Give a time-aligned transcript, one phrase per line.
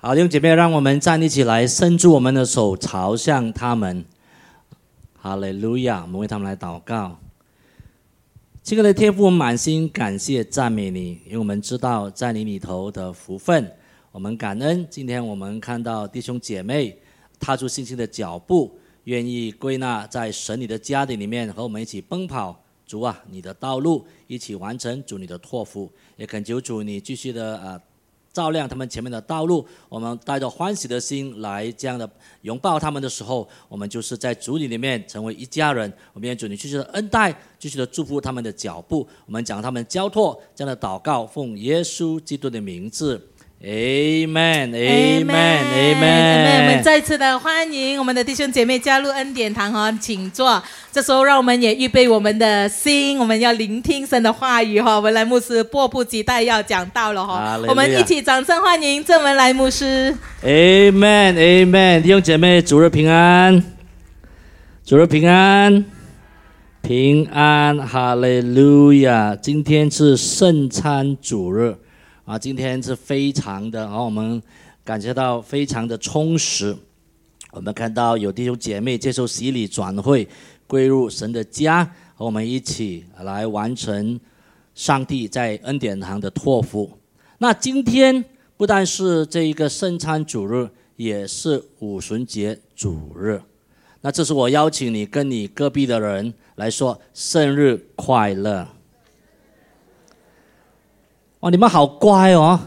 [0.00, 4.04] 好，弟兄姐妹，让我们站立起来，伸出我们的手，朝向他们。
[5.20, 6.02] 哈利路亚！
[6.02, 7.18] 我们为他们来祷告。
[8.62, 13.72] 亲爱的天父，满心感谢赞美你，因为我们知道在你里头的福分。
[14.12, 16.96] 我们感恩，今天我们看到弟兄姐妹
[17.40, 22.56] 踏出信心的脚步，愿意归纳在神你的家庭里面，和我们一起奔跑。
[22.86, 25.02] 主啊，你的道路一起完成。
[25.04, 27.80] 主你的托付，也恳求主你继续的啊。
[28.32, 32.08] 照亮他们前面的道路，我们带着欢喜的心来这样的
[32.42, 35.92] 拥抱他们的时候，我们就是在主里里面成为一家人。
[36.12, 39.06] 我们愿主你继续的恩待，继续的祝福他们的脚步。
[39.26, 43.20] 我们讲他们交托这样的祷告，奉耶稣基督的名字。
[43.60, 45.26] Amen，Amen，Amen。
[46.60, 50.62] 我们再次的欢迎我们的弟兄姐妹加入恩典堂哈，请坐。
[50.92, 55.00] 这时候，让我们也预备我们的心，我们要聆听神的话语哈。
[55.00, 60.14] 文莱牧师迫不及待要讲到了哈，我们一起掌声欢迎郑文莱牧师。
[60.44, 63.60] Amen，Amen，弟兄姐妹，主日平安，
[64.84, 65.84] 主日平安，
[66.80, 69.34] 平安，哈利路亚。
[69.34, 71.74] 今天是圣餐主日。
[72.28, 74.42] 啊，今天是非常的，啊，我们
[74.84, 76.76] 感觉到非常的充实。
[77.52, 80.28] 我们看到有弟兄姐妹接受洗礼转会，
[80.66, 81.82] 归入神的家，
[82.14, 84.20] 和我们一起来完成
[84.74, 86.90] 上帝在恩典堂的托付。
[87.38, 88.22] 那今天
[88.58, 93.40] 不但是这一个圣餐主日，也是五旬节主日。
[94.02, 98.68] 那这是我邀请你跟你隔壁的人来说生日快乐。
[101.40, 102.58] 哇，你们好乖哦！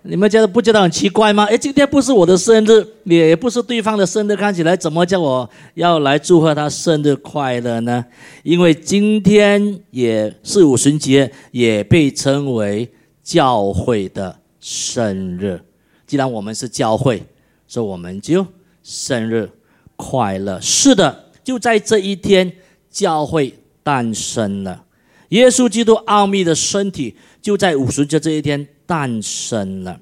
[0.00, 1.44] 你们觉得不觉得很奇怪吗？
[1.44, 8.02] 哎，今天不是我的生日，也不是对方的生日，看起来怎么叫我要来祝贺他生日快乐呢？
[8.44, 12.90] 因为今天也是五旬节，也被称为
[13.22, 15.60] 教会的生日。
[16.06, 17.22] 既然我们是教会，
[17.66, 18.46] 所以我们就
[18.82, 19.50] 生日
[19.96, 20.58] 快乐。
[20.62, 22.50] 是的，就在这一天，
[22.90, 24.84] 教会诞生了。
[25.28, 30.00] 耶稣基督奥秘的身体就在五旬节这一天诞生了。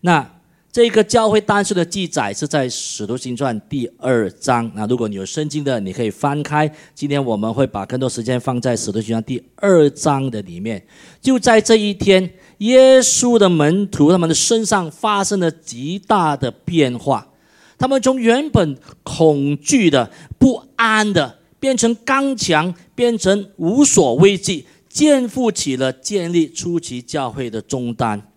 [0.00, 0.28] 那
[0.72, 4.68] 这个教会诞生的记载是在《使徒行传》第二章。
[4.74, 6.72] 那如果你有圣经的，你可以翻开。
[6.94, 10.82] 今天我们会把更多时间放在《使徒行传》第二章的里面。
[11.20, 17.28] 就在这一天，耶稣的门徒他们的身上发生了极大的变化，
[17.76, 21.40] 他们从原本恐惧的、不安的。
[21.60, 28.30] 变成刚强，变成无所畏惧，肩负起了建立初期教会的重担。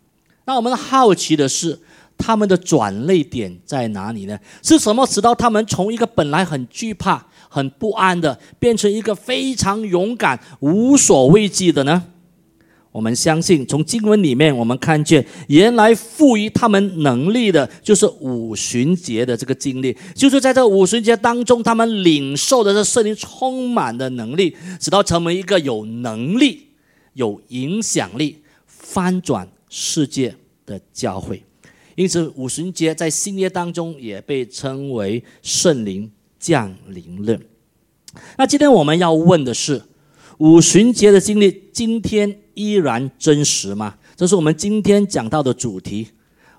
[0.46, 1.78] 那我们好奇的是，
[2.18, 4.40] 他们的转泪点在哪里呢？
[4.64, 12.06] 是什么使到他们从一个本来很惧怕、很不安的，变成一个非常勇敢、无所畏惧的呢？
[12.96, 26.68] 我们相信，从经文里面，我们看见原来赋予他们能力的，就是五旬节的这个经历，就是在这五旬节当中，他们领受的这圣灵充满的能力，直到成为一个有能力、
[27.16, 30.34] 有影响力、翻转世界
[30.66, 31.44] 的教会。
[31.96, 37.38] 因此，五旬节在新约当中也被称为圣灵降临日。
[38.38, 39.82] 那今天我们要问的是，
[40.38, 42.42] 五旬节的经历，今天。
[42.56, 43.96] 依然真实吗？
[44.16, 46.08] 这是我们今天讲到的主题。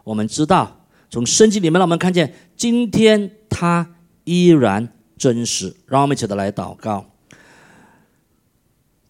[0.04, 3.94] 我们知道，从圣经里面让我们看见，今天它
[4.24, 5.74] 依然真实。
[5.86, 7.15] 让我们一起的来祷告。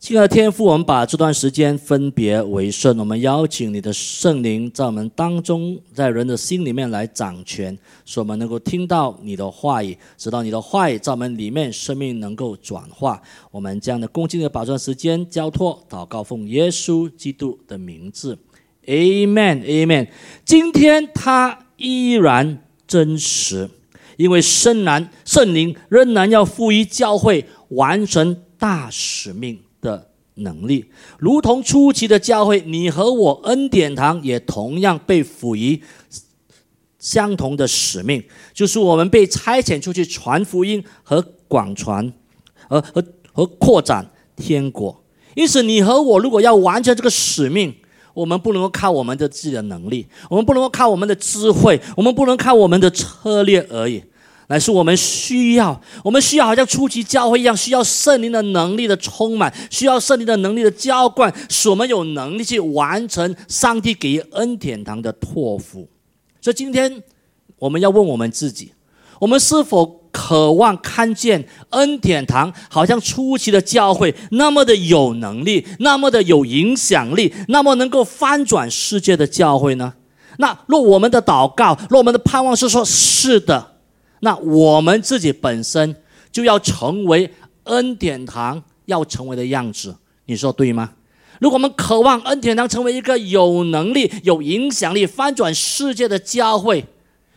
[0.07, 2.97] 亲爱的天父，我们把这段时间分别为圣。
[2.97, 13.21] 我们邀请你的圣灵在我们当中，在人的心里面来掌权，使我们能够听到你的话语，直到你的话语在我们里面生命能够转化。
[13.51, 18.39] 我们这样的恭敬的把这段时间交托祷告，奉耶稣基督的名字
[18.87, 20.07] ，Amen，Amen。
[20.45, 23.69] 今天他依然真实，
[24.17, 29.59] 因为圣男圣灵仍然要赋予教会完成大使命。
[30.37, 30.87] 能力，
[31.19, 35.83] 如同初期的教会，你和我恩典堂也同样被赋予
[36.99, 42.13] 相同的使命，就是我们被差遣出去传福音和广传，
[42.69, 45.05] 和和和扩展天国。
[45.35, 47.75] 因此，你和我如果要完成这个使命，
[48.15, 54.03] 我们不能够靠我们的自己的能力，我们不能够靠我们的智慧，我们不能靠我们的策略而已。
[54.49, 65.89] 乃是我们需要，我们需要好像初期教会一样，需要圣灵的能力的充满，需要圣灵的能力的浇灌，使我们有能力去完成上帝给予恩典堂的托付。
[66.41, 67.03] 所以今天
[67.59, 68.73] 我们要问我们自己：
[69.19, 79.95] 我们是否渴望看见恩典堂好像初期的教会那么的有能力，那么的有影响力，那么能够翻转世界的教会呢？
[80.39, 83.76] 那若我们的祷告，若我们的盼望是说是的，
[84.21, 85.97] 那我们自己本身
[86.33, 87.31] 就要成为
[87.65, 89.97] 恩典堂要成为的样子。
[90.27, 90.93] 你说对吗？
[91.41, 96.85] 如果我们渴望恩典堂成为一个有能力、有影响力、翻转世界的教会，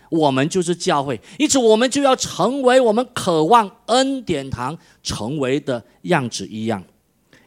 [0.09, 6.81] 我们就是教会，因此我们就要成为我们渴望恩典堂成为的样子一样。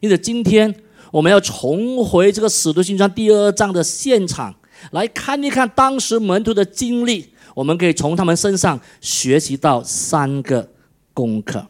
[0.00, 0.74] 因此，今天
[1.10, 4.54] 我们要重回这个使徒行传第二章的现场，
[4.90, 7.31] 来看一看当时门徒的经历。
[7.54, 10.68] 我们可以从他们身上学习到三个
[11.12, 11.66] 功课：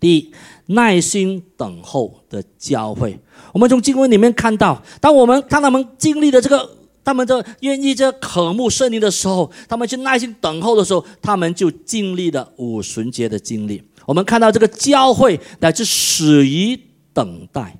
[0.00, 0.32] 第一，
[0.66, 3.18] 耐心等候的教会。
[3.52, 6.68] 我们从经文里面看到，当我们当他们经历的这个，
[7.04, 13.82] 他们的愿意这渴慕圣灵的时候，他们去耐心等候的时候，他们就经历了五旬节的经历。
[14.06, 16.78] 我们看到这个教会乃至始于
[17.12, 17.78] 等待。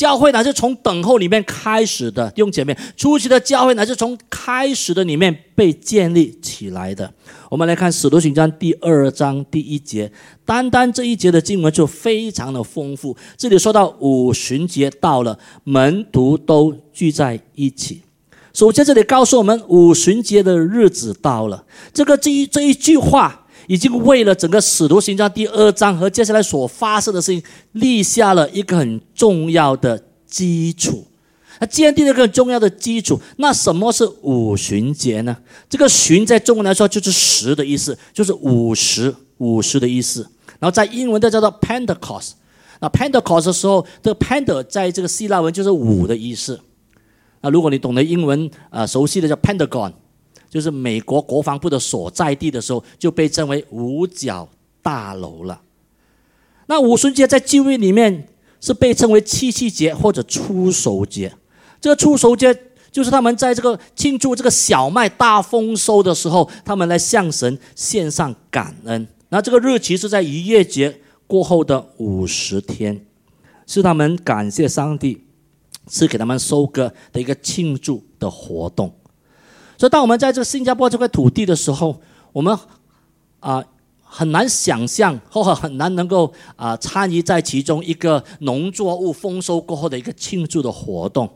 [0.00, 7.12] 教会乃是从等候里面开始的，弟兄姐妹，初期的教会乃是从开始的里面被建立起来的。
[7.50, 10.10] 我们来看《使徒行传》第二章第一节，
[10.46, 13.14] 单单这一节的经文就非常的丰富。
[13.36, 18.00] 这里说到五旬节到了，门徒都聚在一起。
[18.54, 21.66] 首先，这里告诉我们五旬节的日子到了。
[21.92, 23.39] 这个这一这一句话。
[23.70, 27.40] 已经为了整个使徒行传第二章和接下来所发生的事情
[27.70, 31.06] 立下了一个很重要的基础，
[31.60, 33.20] 那建立了一个重要的基础。
[33.36, 35.36] 那什么是五旬节呢？
[35.68, 40.26] 这个“旬”在中文来说就是“十”的意思，就是五十、五十的意思。
[40.58, 42.32] 然后在英文的叫做 Pentecost。
[42.80, 46.58] 那 Pentecost 的时候，这个 Pent 在这个希腊文就是五的意思。
[47.40, 49.92] 那如果你懂得英文，呃，熟悉的叫 Pentagon。
[50.50, 54.46] 就是美国国防部的所在地的时候，就被称为五角
[54.82, 55.62] 大楼了。
[56.66, 58.28] 那五旬节在旧约里面
[58.60, 61.32] 是被称为七夕节或者初熟节。
[61.80, 62.54] 这个初熟节
[62.90, 69.06] 就是他们在这个庆祝这个小麦大丰收的时候，他们来向神献上感恩。
[69.28, 73.06] 那这个日期是在逾越节过后的五十天，
[73.66, 75.24] 是他们感谢上帝
[75.86, 78.92] 赐给他们收割的一个庆祝的活动。
[79.80, 82.02] 所以，当我们在这个新加坡这块土地的时候，
[82.34, 82.54] 我们
[83.38, 83.64] 啊
[84.02, 91.26] 很难想象，或很难能够啊参与在其中一个农作物丰收过后的一个庆祝的活动。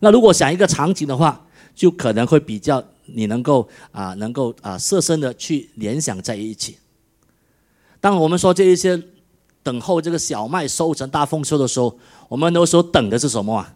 [0.00, 1.46] 那如果想一个场景的话，
[1.76, 6.78] 就可能会比较你能够啊能够啊设身的去联想在一起。
[8.00, 9.00] 当我们说这一些
[9.62, 11.96] 等候这个小麦收成大丰收的时候，
[12.28, 13.74] 我们那时候等的是什么啊？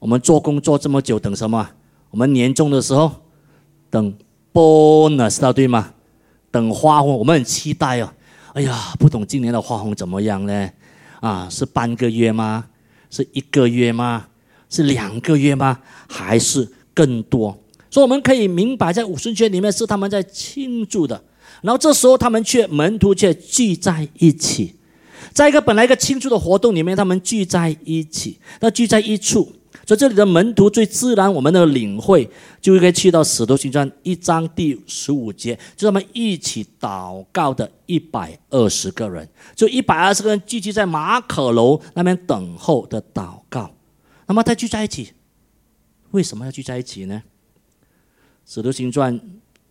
[0.00, 1.70] 我们做工做这么久，等什么？
[2.10, 3.10] 我们年终的时候。
[3.90, 4.14] 等
[4.52, 5.92] bonus 对吗？
[6.50, 8.12] 等花红，我们很期待哦。
[8.54, 10.70] 哎呀，不懂今年的花红怎么样呢？
[11.20, 12.64] 啊，是半个月吗？
[13.10, 14.26] 是一个月吗？
[14.70, 15.78] 是两个月吗？
[16.08, 17.56] 还是更多？
[17.90, 21.22] 所以我们可以明白，在五旬节里面是他们在庆祝的。
[21.62, 24.76] 然后这时候他们却门徒却聚在一起，
[25.32, 29.52] 在一个本来一个庆祝的活动里面，他们聚在一起，那聚在一处。
[29.86, 32.28] 所以这里的门徒最自然，我们的领会
[32.60, 43.70] 就应该去到使徒行传一章第十五节，就他们一起祷告的一百二十个人，就一百二十个人聚集在马可楼那边等候的祷告。
[44.26, 45.12] 那么他聚在一起，
[46.10, 47.22] 为什么要聚在一起呢？
[48.46, 49.20] 使徒行传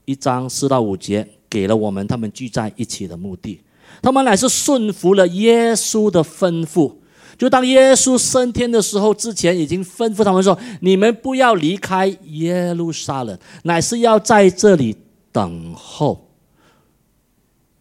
[0.06, 3.62] 一章四到五节给了我们他们聚在一起的目的，
[4.02, 6.96] 他们乃是顺服了耶稣的吩咐。
[7.38, 14.96] 就当耶稣升天的时候，之前已经吩咐他们说：“你们不要离开耶路撒冷，乃是要在这里
[15.32, 16.32] 等候，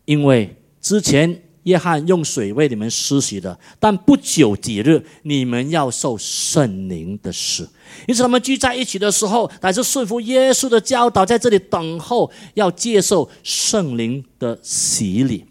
[0.05, 7.67] 因为之前约翰用水为你们施洗的，但不久几日，你们要受圣灵的事。
[8.07, 15.47] 因此，他们聚在一起的时候，乃是顺服耶稣的教导，在这里等候，要接受圣灵的洗礼。”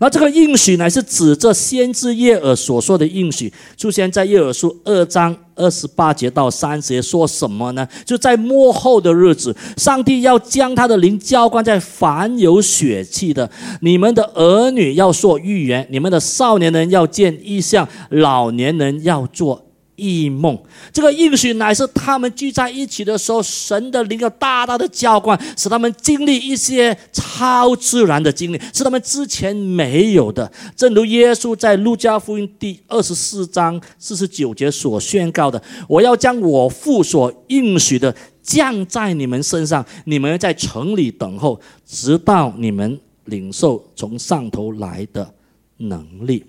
[0.00, 7.88] 那这个应许呢是指这先知耶尔所说的应许，出现在耶尔书二章二十八节到三十节，说什么呢？
[8.04, 13.48] 就在末后的日子，上帝要将他的灵浇灌在凡有血气的。
[13.80, 19.63] 你们的儿女要说预言，你们的少年人要见异象，老年人要做。
[19.96, 20.60] 异梦，
[20.92, 30.50] 这个应许乃是他们聚在一起的时候，神的灵要大大的浇灌，使他们经历一些超自然的经历，是他们之前没有的。
[30.74, 45.32] 正如耶稣在路加福音第二十四章四十九节所宣告的：“我要将我父所应许的降在你们身上，你们在城里等候，直到你们领受从上头来的
[45.76, 46.44] 能力。”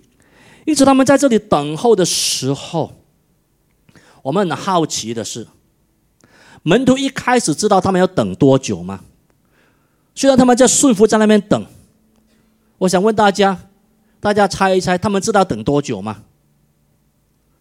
[0.65, 2.91] 因此，他们在这里等候的时候。
[4.25, 5.45] 我们很好奇的是，
[6.63, 9.01] 门徒一开始知道他们要等多久吗？
[10.15, 11.63] 虽然他们在顺服在那边等，
[12.79, 13.55] 我想问大家，
[14.19, 16.23] 大家猜一猜，他们知道等多久吗？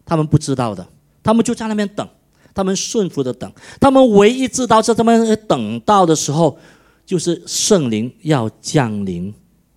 [0.06, 0.88] 他们不知道的，
[1.22, 2.08] 他们就在那边等，
[2.54, 6.58] 他们顺服的等，他们唯一知道在他们等到的时候，
[7.04, 9.34] 就是圣灵要降临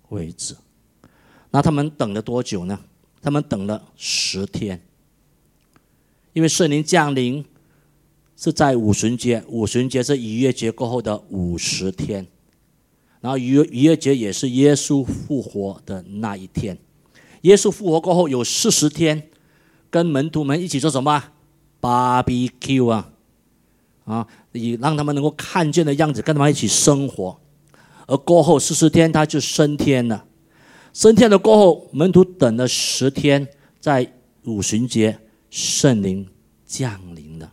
[0.08, 0.56] 为止。
[1.50, 2.80] 那他们等了多久呢？
[3.20, 4.80] 他们等了十天，
[6.38, 7.44] 因为圣灵降临
[8.36, 12.24] 是在五旬节，五旬节是逾越节过后的五十天，
[13.20, 16.78] 然后逾逾越节也是耶稣复活的那一天。
[17.40, 19.20] 耶稣复活过后有四十天，
[19.90, 21.24] 跟门徒们一起做什么
[21.80, 23.10] ？barbecue 啊，
[24.04, 27.36] 啊，以让他们能够看见的样子，跟他们一起生活。
[28.06, 30.24] 而过后四十天，他就升天了。
[30.92, 33.48] 升天了过后，门徒等了十天，
[33.80, 34.12] 在
[34.44, 35.18] 五旬节，
[35.50, 36.28] 圣灵
[36.66, 37.52] 降临了，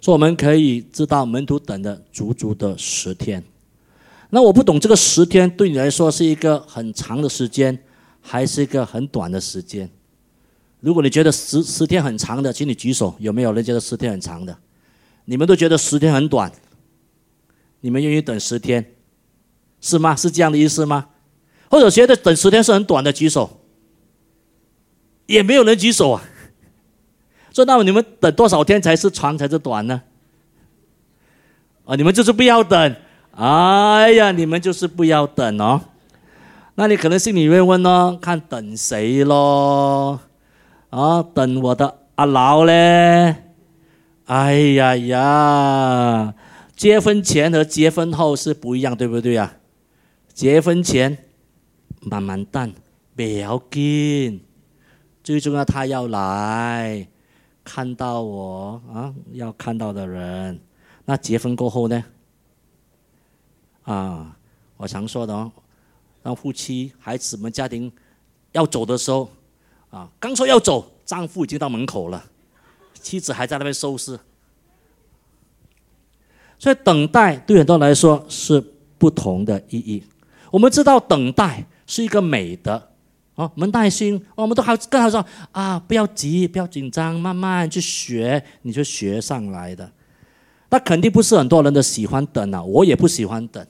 [0.00, 3.42] 所以我们可以知道门徒等了足足的十天。
[4.30, 7.78] 那我不懂这个十天对你来说是一个很长的时间，
[8.20, 9.88] 还是一个很短的时间？
[10.80, 14.56] 如果你觉得十十天很长的，请你举手，有没有人觉得十天很长的？
[15.26, 16.50] 你们都觉得十天很短，
[17.80, 18.94] 你们愿意等十天，
[19.80, 20.16] 是吗？
[20.16, 21.10] 是这样的意思吗？
[21.70, 23.60] 或者觉得等十天是很短的，举手。
[25.26, 26.24] 也没有人举手啊。
[27.52, 30.02] 说那你们等多少天才是长才是短呢？
[31.84, 32.96] 啊，你们就是不要等。
[33.32, 35.80] 哎呀，你们就是不要等哦。
[36.74, 40.20] 那你可能心里会问哦，看等谁咯？
[40.90, 43.36] 啊，等我的阿老嘞？
[44.26, 46.34] 哎呀呀，
[46.74, 49.54] 结婚前和结婚后是不一样，对不对呀？
[50.32, 51.18] 结婚前。
[52.04, 52.72] 慢慢等，
[53.14, 54.40] 不要紧。
[55.22, 57.06] 最重要，他要来
[57.64, 60.60] 看到我啊，要看到的人。
[61.04, 62.04] 那结婚过后呢？
[63.82, 64.36] 啊，
[64.76, 65.50] 我常说的哦，
[66.22, 67.90] 让夫妻、孩子们、家庭
[68.52, 69.30] 要走的时候，
[69.90, 72.24] 啊，刚说要走，丈夫已经到门口了，
[72.94, 74.18] 妻子还在那边收拾。
[76.58, 78.60] 所以，等待对很多人来说是
[78.98, 80.04] 不同的意义。
[80.50, 81.66] 我们知道，等待。
[81.84, 82.90] 是一个美德，
[83.34, 89.90] 哦，我们耐心，我们都好跟他说啊，不要急，不要紧张，慢慢去学，你就学上来的。
[90.68, 93.66] 那肯定不是很多人的喜欢等啊，我也不喜欢等。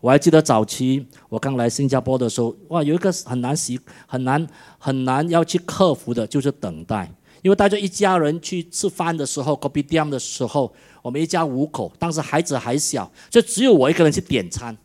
[0.00, 4.46] 我还记得早期我刚来新加坡的时候，哇，有一个很难习、很难、
[4.78, 7.10] 很难要去克服的，就是等待。
[7.42, 10.72] 因为大家一家人去吃饭的时候，Kopi d a m 的时候，
[11.02, 14.76] 我们一家五口，当时孩子还小，就只有我一个人去点餐。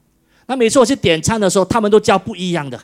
[0.47, 2.79] 那每次我去点餐的时候，他们都叫不一样的，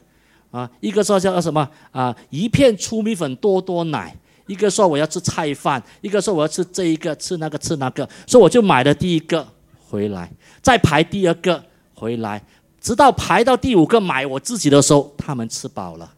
[0.50, 4.16] 啊，一个说叫什么啊，一片粗米粉多多奶，
[4.48, 9.46] 一个说我要吃菜饭，一个说我要吃这一个吃那个吃那个，所以我就买了第一个
[9.88, 11.62] 回来，再排第二个
[11.94, 12.42] 回来，
[12.80, 16.14] 直到排到第五个买我自己的时候，他们吃饱了。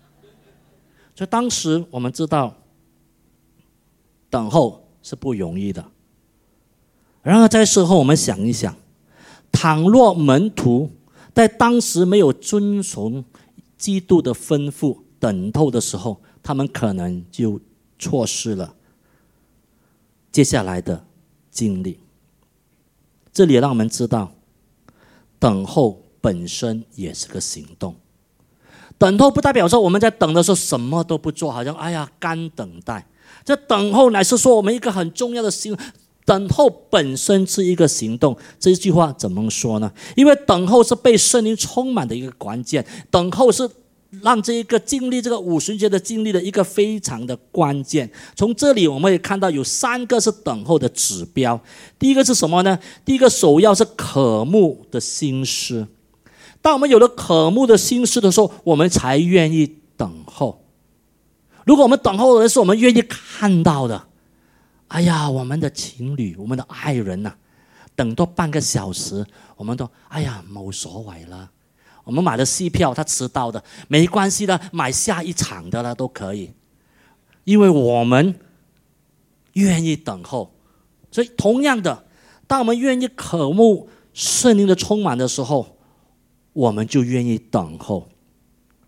[1.15, 2.53] 所以当时我们知道，
[4.29, 5.83] 等候是不容易的。
[7.23, 8.75] 然而在事后我们想一想，
[9.51, 10.91] 倘若门徒。
[11.31, 13.23] 在当时没有遵从
[13.79, 17.59] 基督的吩咐等候的时候，他们可能就
[17.97, 18.75] 错失了
[20.31, 21.05] 接下来的
[21.49, 21.99] 经历。
[23.31, 24.33] 这里让我们知道，
[25.39, 27.95] 等候本身也是个行动。
[28.97, 33.07] 等候不代表说我们在等的时候什么都不做，好像哎呀干等待。
[33.45, 35.75] 这等候乃是说我们一个很重要的心。
[36.29, 39.91] 等候本身是一个行动，这句话怎么说呢？
[40.15, 43.67] 因为等候是被圣灵充满的一个关键，等候是
[44.21, 48.07] 让这一个经历这个五旬节的经历的一个非常的关键。
[48.35, 51.59] 从这里我们也看到有三个是等候的指标。
[51.97, 52.77] 第一个是什么呢？
[53.03, 55.87] 第一个首要是渴慕的心思。
[56.61, 60.63] 当我们有了渴慕的心思的时候，我们才愿意等候。
[61.65, 64.08] 如果我们等候的人是我们愿意看到的。
[64.89, 67.31] 哎呀，我们的情侣，我们的爱人呐，
[67.95, 71.51] 等多半个小时，我们都哎呀冇所谓了。
[72.03, 76.51] 我们买了戏票，他迟到的没关系的，买下一场的了都可以，
[77.43, 78.33] 因为我们
[79.53, 80.51] 愿意等候。
[81.11, 82.05] 所以同样的，
[82.47, 85.77] 当我们愿意渴慕圣灵的充满的时候，
[86.53, 88.09] 我们就愿意等候，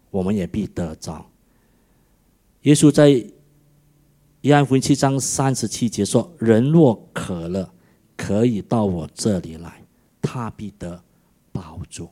[0.10, 1.30] 我们也必得着。
[2.64, 3.24] 耶稣在。
[4.42, 7.72] 约翰福音七章三十七节说：“人若渴了，
[8.18, 9.84] 可以到我这里来，
[10.20, 11.04] 他必得
[11.52, 12.10] 饱足。”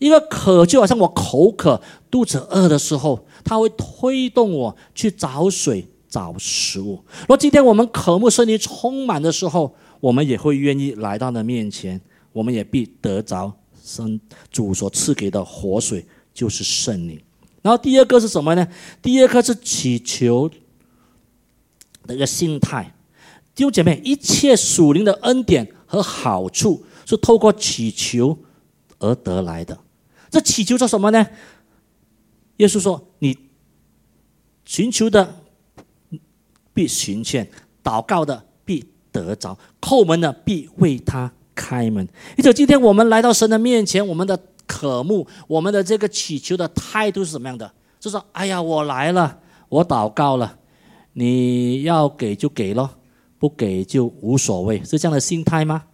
[0.00, 7.04] 一个渴就好像我口渴、肚子饿的时候，他会推动我去找水、找食物。
[7.28, 12.00] 若今天我们渴慕圣灵充满的时候，我们也会愿意来到的面前，
[12.32, 17.20] 我们也必得着生主所赐给的活水，就是圣灵。
[17.62, 18.66] 然后第二个是什么呢？
[19.00, 20.50] 第二个是祈求
[22.08, 22.92] 的一个心态。
[23.54, 28.36] 弟兄姐妹，一切属灵的恩典和好处是透过祈求
[28.98, 29.78] 而得来的。
[30.28, 31.24] 这祈求做什么呢？
[32.56, 33.36] 耶稣说：“你
[34.64, 35.42] 寻求的
[36.74, 37.48] 必寻见，
[37.84, 47.72] 祷告的必得着，叩门的必为他开门。”而且今天我们来到神的面前，我们的渴慕，我们的这个祈求的态度是什么样的？
[48.00, 49.38] 就说：“哎呀，我来了，
[49.68, 50.57] 我祷告了，
[51.18, 52.90] 你要给就给咯。”
[53.40, 55.84] 不给就无所谓，是这样的心态吗？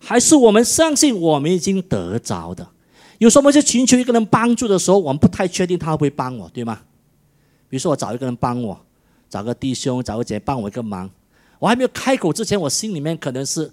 [0.00, 2.66] 还是我们相信我们已经得着的？
[3.18, 6.80] 有时候我们去寻求一个人帮助的时候，我们不太确定他会不会帮我，对吗？
[7.68, 8.76] 比如说我找一个人帮我，
[9.30, 11.08] 找个弟兄、找个姐帮我一个忙，
[11.60, 13.70] 我还没有开口之前，我心里面可能是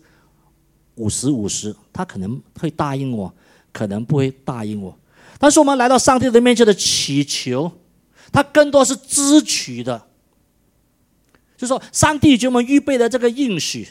[0.98, 3.34] 五十五十，他可能会答应我，
[3.74, 4.96] 可能不会答应我。
[5.40, 7.72] 但是我们来到上帝的面前的祈求，
[8.32, 10.00] 他更多是支取的。
[11.58, 13.88] 就说上帝给我们预备的这个应许，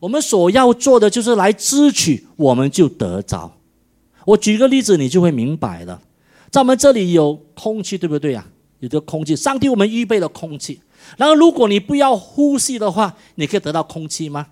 [0.00, 3.58] 我们所要做的就是来支取，我们就得着。
[4.24, 6.02] 我举个例子，你就会明白了。
[6.50, 8.46] 在我们这里有空气，对不对呀？
[8.80, 10.80] 有这个空气，上帝我们预备了空气。
[11.16, 14.46] 然后如果你不要呼吸的话，你可以得到空气吗？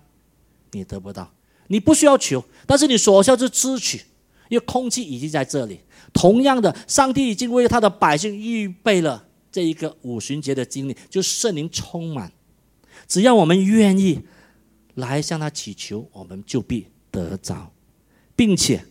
[0.71, 1.31] 你得不到。
[1.67, 4.01] 你不需要求，但是你所需要是支取，
[4.49, 5.79] 因为空气已经在这里。
[6.13, 12.31] 同样的，上帝已经为他的百姓预备了这一个五旬节的经历，就圣灵充满。
[13.07, 14.21] 只要我们愿意
[14.95, 17.71] 来向他祈求，我们就必得着，
[18.35, 18.85] 并且，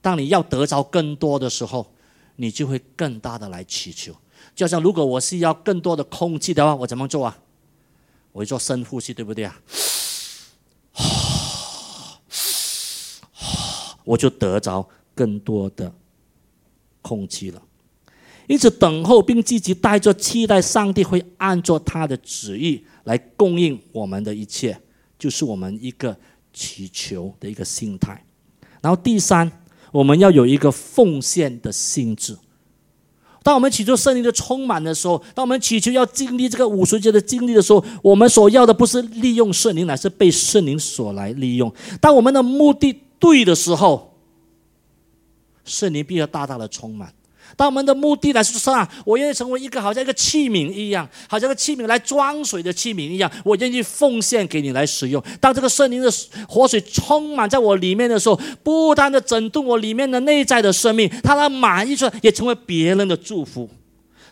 [0.00, 1.92] 当你要得着更多的时候，
[2.36, 4.14] 你就会更大的来祈求。
[4.54, 7.38] 就像如果我是要更多的空气的话，我怎么做啊？
[8.32, 9.60] 我做深呼吸，对不对啊？
[14.04, 15.94] 我就得着更多的
[17.02, 17.62] 空气了。
[18.48, 22.84] 因此，等候并积极带着期待，上帝会按照他的旨意。
[23.04, 24.78] 来供应我们的一切，
[25.18, 26.16] 就是我们一个
[26.52, 28.24] 祈求的一个心态。
[28.80, 29.50] 然后第三，
[29.90, 32.36] 我们要有一个奉献的心智。
[33.44, 41.72] 当我们祈求圣灵的充满的时候，当我们祈求要经历这个五十节的经历的时候，我们所要的不是利用圣灵，乃是被圣灵所来利用。
[42.00, 44.16] 当我们的目的对的时候，
[45.64, 47.12] 圣灵必要大大的充满。
[47.54, 55.22] 当我们的目的来说啊，我愿意成为一个好像一个器皿一样，好像个器皿来装水的器皿一样，我愿意奉献给你来使用。
[55.38, 56.10] 当这个圣灵的
[56.48, 63.68] 活水充满在我里面的时候，不断的整顿我里面的内在的生命，它的满溢出来，也成为别人的祝福。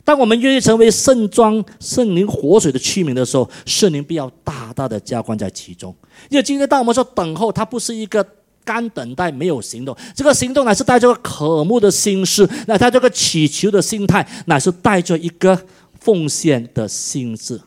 [0.03, 5.95] 当我们愿意成为圣装圣灵活水的器皿的时候，圣灵必要大大的加冠在其中。
[6.31, 8.27] 因为今天当我们说等候，它不是一个。
[8.65, 15.67] 干等待没有行动，这个行动乃是带着渴慕的心思，那他这个祈求的心态，乃是带着一个
[15.99, 17.61] 奉献的心智。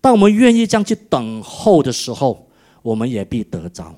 [0.00, 2.48] 当我们愿意这样去等候的时候，
[2.82, 3.94] 我们也必得着。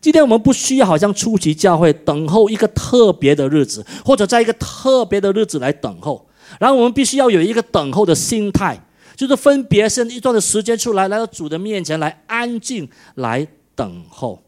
[0.00, 6.26] 今天我们不需要好像初期教会等候一个特别的日子，或者在一个特别的日子来等候，
[6.60, 8.78] 然后我们必须要有一个等候的心态，
[9.16, 14.43] 就是分别是一段的时间出来，来到主的面前来安静来等候。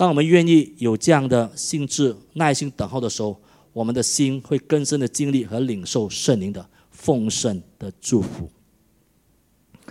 [0.00, 3.38] 当我们愿意有这样的性质、耐心等候的时候，
[3.74, 8.50] 我们的心会更深的经历和领受圣灵的丰盛的祝福。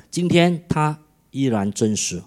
[0.09, 2.23] 今天它依然真实，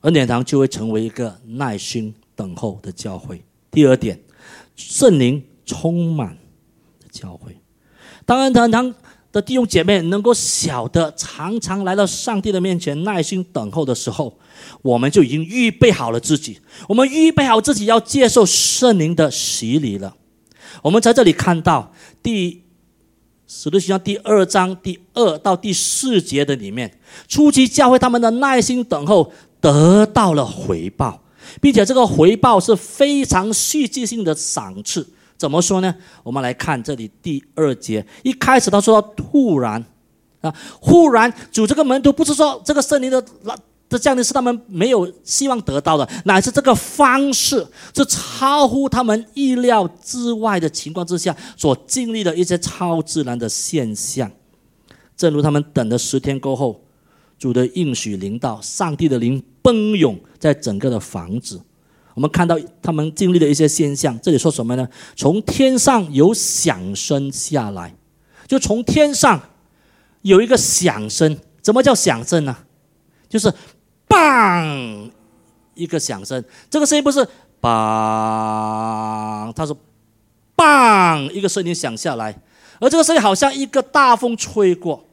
[0.00, 3.44] 恩典堂就会成为一个耐心等候的教会。
[3.70, 4.20] 第二点，
[4.74, 6.36] 圣灵充满
[6.98, 7.56] 的教会。
[8.26, 8.92] 当恩典堂
[9.32, 14.38] 的弟兄姐妹能够晓得常常来到上帝的面前耐心等候的时候。
[14.82, 20.16] 我们就已经预备好了自己，我们预备好自己要接受圣灵的洗礼了。
[20.82, 22.64] 我们在这里看到第
[23.46, 31.22] 使徒行传第二章第二到第四节的里面，初期教会他们的耐心等候得到了回报，
[31.60, 35.08] 并且这个回报是非常戏剧性的赏赐。
[35.38, 35.94] 怎么说呢？
[36.24, 39.82] 我们来看这里第二节，一开始他说突然
[40.40, 43.24] 啊，忽然主这个门徒不是说这个圣灵的
[43.88, 54.30] 这降临是他们没有希望得到的，乃是这个方式是超乎他们意料之外的情况之下所经历的一些超自然的现象。
[55.16, 56.84] 正如他们等了十天过后，
[57.38, 61.60] 主的应许临到，上帝的灵奔涌在整个的房子。
[62.18, 64.18] 我们看到他们经历的一些现象。
[64.20, 64.88] 这里说什么呢？
[65.14, 67.94] 从天上有响声下来，
[68.48, 69.40] 就从天上
[70.22, 71.38] 有一个响声。
[71.62, 72.56] 怎么叫响声呢？
[73.28, 73.54] 就是。
[74.10, 75.10] 砰
[75.74, 77.20] 一个响声，这个声音不是
[77.60, 79.76] 砰，它是
[80.56, 82.40] 砰一个声音响下来，
[82.80, 85.04] 而这个声音好像一个大风吹过。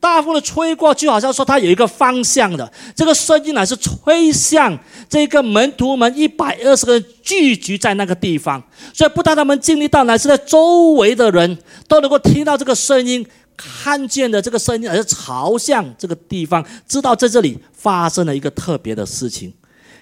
[0.00, 2.72] 大风的吹过，就好像说它有一个方向的。
[2.94, 11.58] 这个声音呢是吹向这个门徒们一百二十个人聚集在那个地方，所以不但他们经历到，乃是在周围的人
[11.88, 19.52] 都能够听到这个声音，看见的这个声音，而是朝向这个地方，知道在这里发生了一个特别的事情，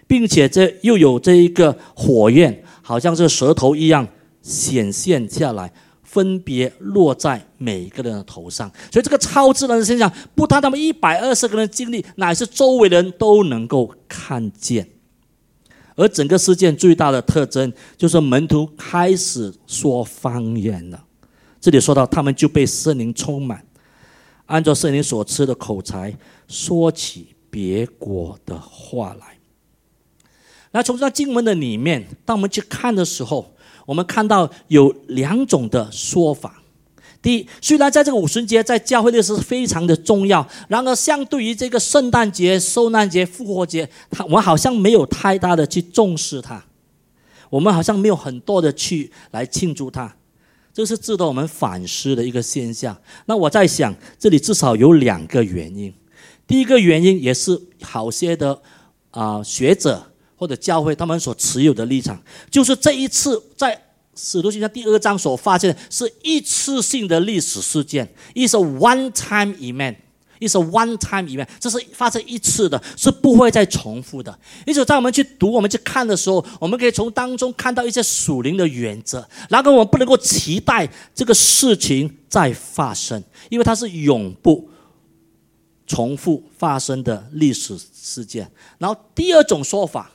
[0.06, 4.06] 并且这又有这一个火焰，好像是舌头一样
[4.42, 5.72] 显现下来。
[6.06, 14.88] 分别落在每个人的头上，所以这个超自然的现象，不单他们一百二十个人经历，乃是周围的人都能够看见。
[15.96, 21.04] 而整个事件最大的特征，就是门徒开始说方言了。
[21.60, 23.64] 这里说到，他们就被圣灵充满，
[24.44, 26.16] 按照圣灵所赐的口才，
[26.46, 29.38] 说起别国的话来。
[30.72, 33.55] 那从这经文的里面，当我们去看的时候，
[33.86, 36.62] 我们看到有两种的说法。
[37.22, 46.64] 第一，虽然在这个五旬节在教会历史非常的重要，然而相对于这个圣诞节、受难节、复活节，它我好像没有太大的去重视它，
[47.50, 50.14] 我们好像没有很多的去来庆祝它，
[50.72, 52.96] 这是值得我们反思的一个现象。
[53.24, 55.92] 那我在想，这里至少有两个原因。
[56.46, 58.60] 第一个原因也是好些的
[59.10, 60.12] 啊学者。
[60.36, 63.82] 或者教会他们所持有的立场，就是这一次在
[64.14, 74.38] 使徒行传第二章所发现的是一次性的历史事件，is a one-time event，is a one-time event，这是发生一次的，是不会再重复的。
[74.66, 79.26] 因此，在我们去读、我们去看的时候，我们可以从当中看到一些属灵的原则。
[79.50, 84.66] 然后，我们不能够期待这个事情再发生，因为它是永不
[85.86, 88.50] 重复发生的历史事件。
[88.78, 90.10] 然后，第二种说法。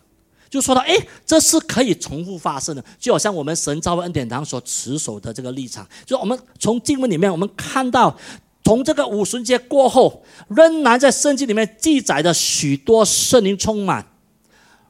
[0.51, 0.93] 就说到，哎，
[1.25, 8.19] 这是可以重复发生的，就好像我们神召恩典堂所持守的这个立场，就我们从经文里面，我们看到，
[8.61, 14.05] 从这个五旬节过后，仍然在圣经里面记载着许多圣灵充满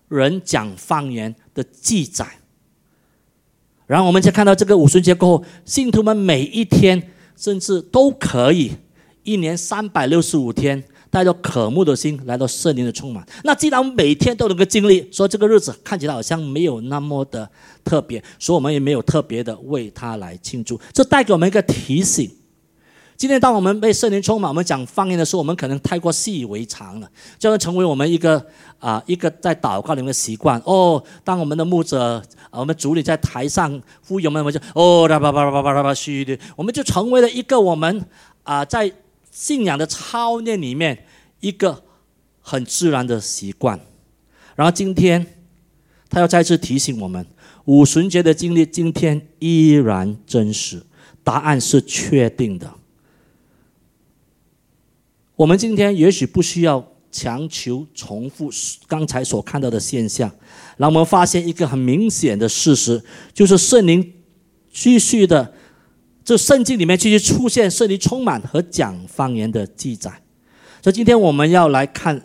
[0.07, 2.27] 人讲方言的记载。
[3.85, 8.71] 然后我们再看到这个五旬节过后，信徒们每一天甚至都可以
[9.21, 10.83] 一年三百六十五天。
[11.11, 13.23] 带着渴慕的心来到圣灵的充满。
[13.43, 17.47] 那既然我们每天都能够经历，说这个日子看起来好像没有那么的
[17.83, 20.79] 特别，所以我们也没有特别的为他来庆祝。
[20.93, 22.31] 这带给我们一个提醒：
[23.17, 28.43] 今天当我们被圣灵充满，我们讲方言的时候，我们可能太过习以为常了，就会成为我们一个
[28.79, 30.61] 啊一个在祷告里面的习惯。
[30.65, 33.69] 哦，当我们的牧者啊，我们主理在台上
[34.07, 38.05] 呼吁我们，我们就哦叭叭叭叭叭叭叭嘘的，我们就成为了一个我们
[38.43, 38.89] 啊在。
[39.31, 41.05] 信仰的操练里面，
[41.39, 41.83] 一个
[42.41, 43.79] 很自然的习惯。
[44.55, 45.25] 然后今天，
[46.09, 47.25] 他要再次提醒我们，
[47.65, 50.83] 五旬节的经历今天依然真实，
[51.23, 52.73] 答案是确定的。
[55.37, 58.51] 我们今天也许不需要强求重复
[58.85, 60.29] 刚才所看到的现象，
[60.75, 63.01] 让我们发现一个很明显的事实，
[63.33, 64.13] 就是圣灵
[64.71, 65.53] 继续的。
[66.31, 70.09] 这圣经里面继续出现圣灵充满和讲方言的记载，
[70.81, 72.21] 所以今天我们要来看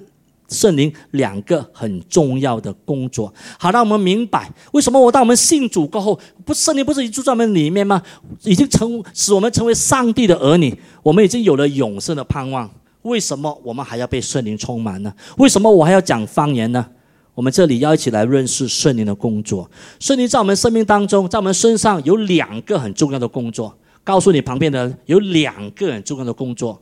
[0.48, 8.00] 圣灵两个很重要的工作，好让我们明白为什么我当我们信主过后，不圣灵不是已经住在我们里面吗？
[8.44, 12.70] 已经成使我们成为上帝的儿女，我们已经有了永生的盼望。
[13.02, 15.12] 为什么我们还要被圣灵充满呢？
[15.38, 16.86] 为什么我还要讲方言呢？
[17.34, 19.68] 我们这里要一起来认识圣灵的工作。
[19.98, 23.76] 圣灵在我们生命当中，在我们身上有两个很重要的工作。
[24.06, 26.80] 告诉你旁边的人有两个很重要的工作，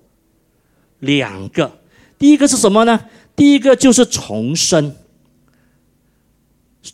[0.98, 1.78] 两个，
[2.18, 3.00] 第一个是什么呢？
[3.34, 4.94] 第一个就是重生，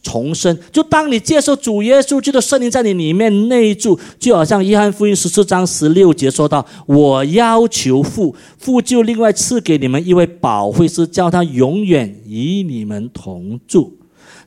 [0.04, 0.56] 重生。
[0.70, 13.98] 就当你接受主耶稣基督圣灵在你里面内住，就好像约翰福音十四章十六节说到：“我要求父，父就另外赐给你们一位保惠师，叫他永远与你们同住。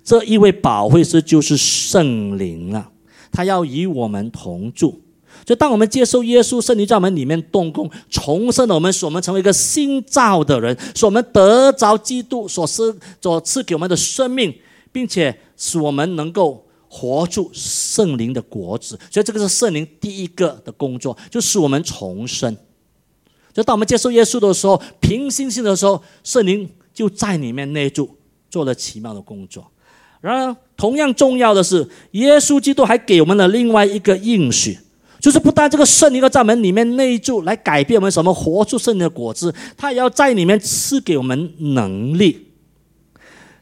[0.01, 2.89] 这一位保惠师就是圣灵了，
[3.33, 5.01] 他要与我们同住。”
[5.45, 14.53] 就当我们接受耶稣圣灵在我们里面动工，重生了我们，使我们成为一个新造的人，使我们得着基督所赐所赐给我们的生命，
[14.91, 18.97] 并且使我们能够活出圣灵的果子。
[19.11, 22.55] 所以这个是圣灵第一个的工作，就使我们重生。
[23.53, 28.09] 就当我们接受耶稣的时候，凭信心的时候，圣灵就在里面内住，
[28.49, 29.69] 做了奇妙的工作。
[30.21, 34.79] 然而，同样重要的是，耶稣基督还给我们了另外一个应许。
[35.23, 42.47] 就是不但这个圣灵要在门里面内住，来改变我们什么，活出圣灵的果子，他也要在里面赐给我们能力。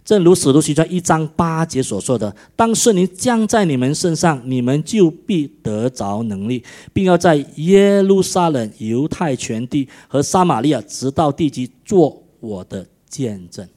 [0.04, 13.68] 正如使徒行传一章八节所说的：“当圣灵降在你们身上，你们就必得着能力，并要在耶路撒冷、犹太全地和撒玛利亚，直到地极，做我的见证。”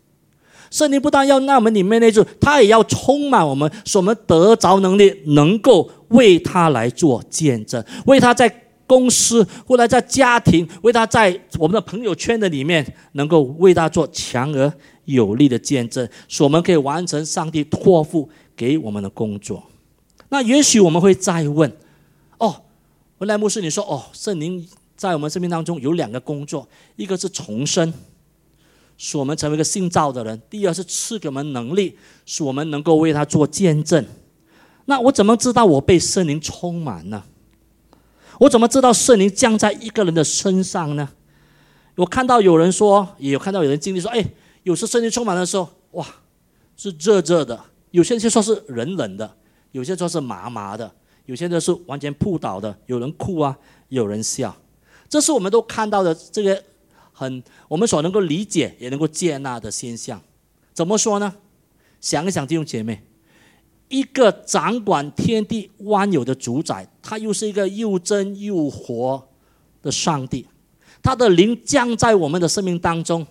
[0.74, 8.52] 圣灵不但要那我们里面内住，他也要充满我们，使我们得着能力，能够为他来做见证，为他在
[8.84, 14.72] 公司，或者在家庭，为他在我们的朋友圈的里面，能够为他做强而
[15.04, 19.62] 有力的见证，使我们可以完成上帝托付给我们的工作。
[20.30, 21.72] 那也许我们会再问：
[22.38, 22.62] 哦，
[23.18, 27.94] 文莱牧师，你说哦，圣灵在我们生命当中有两个工作，一个是重生。
[28.96, 30.40] 使我们成为一个信造的人。
[30.48, 34.04] 第二是赐给我们能力，使我们能够为他做见证。
[34.86, 37.24] 那我怎么知道我被圣灵充满呢？
[38.40, 41.08] 我怎么知道圣灵降在一个人的身上呢？
[41.96, 44.24] 我看到有人说，也有看到有人经历说，哎，
[44.64, 46.06] 有时圣灵充满的时候，哇，
[46.76, 47.56] 是热热的；
[47.92, 49.28] 有些人就说是冷冷的；
[49.72, 50.88] 有些说是麻麻的；
[51.26, 52.76] 有些人是完全扑倒的。
[52.86, 53.56] 有人哭啊，
[53.88, 54.54] 有人笑，
[55.08, 56.62] 这是我们都看到的这个。
[57.14, 60.20] 很，我们所能够理解也能够接纳的现象，
[60.74, 61.34] 怎么说呢？
[62.00, 63.02] 想一想，弟兄姐妹，
[63.88, 69.26] 一个掌管天地万有的主宰，他又是一个又真又活
[69.80, 70.46] 的上帝，
[71.02, 73.26] 他的灵降在我们的生命当中，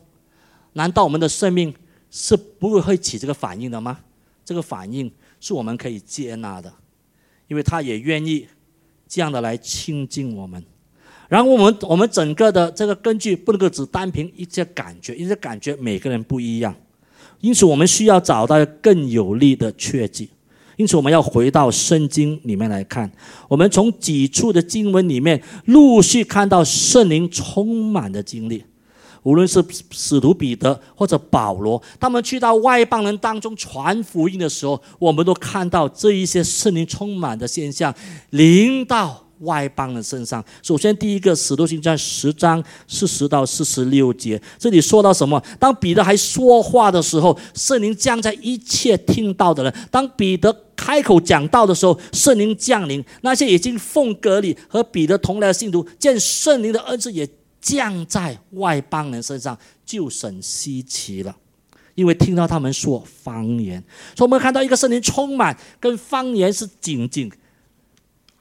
[0.74, 1.76] 难道我们的生命
[2.10, 4.00] 是不会起这个反应的吗？
[4.46, 6.74] 这个反应是我们可以接纳的，
[7.48, 8.48] 因为他也愿意
[9.08, 10.64] 这样的来亲近我们。
[11.30, 16.76] 然后我们我们整个的这个根据不能够只单凭一些感觉，一些感觉每个人不一样，
[17.40, 20.30] 因此我们需要找到更有力的确据。
[20.76, 23.12] 因此我们要回到圣经里面来看，
[23.48, 28.64] 我们从几处的经文里面陆续看到圣灵充满的经历，
[29.22, 37.94] 无论是使徒彼得或者保罗，他们去到外邦人当中传福音的时候，我们都看到这一些圣灵充满的现象
[38.32, 39.23] 临到。
[39.44, 45.42] 外邦人身上，首先第一个，使徒行传十章四十到四十六节，这里说到什么？
[45.60, 53.04] 当彼得还说话的时候，圣灵降在一切听到的人；当彼得开口讲道的时候，圣灵降临。
[53.22, 57.28] 那些已经奉隔离和彼得同来的信徒，见圣灵的恩赐也
[57.62, 61.36] 降在外邦人身上，就甚稀奇了，
[61.96, 63.84] 因为听到他们说方言。
[64.16, 67.32] 所以我们看到一个圣灵充满，跟方言是紧紧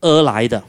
[0.01, 0.63] 而来的。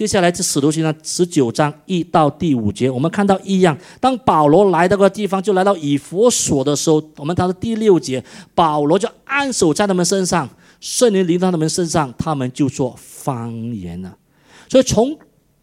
[0.00, 3.76] 接下来是使徒行传十九章一到第五节，我们看到一样。
[4.00, 10.48] 当保罗来到个地方，就来到以佛所的时候，我们看到第六节，保罗就按手在他们身上，
[10.80, 14.16] 圣灵临到他们身上，他们就说方言了。
[14.70, 15.18] 所以从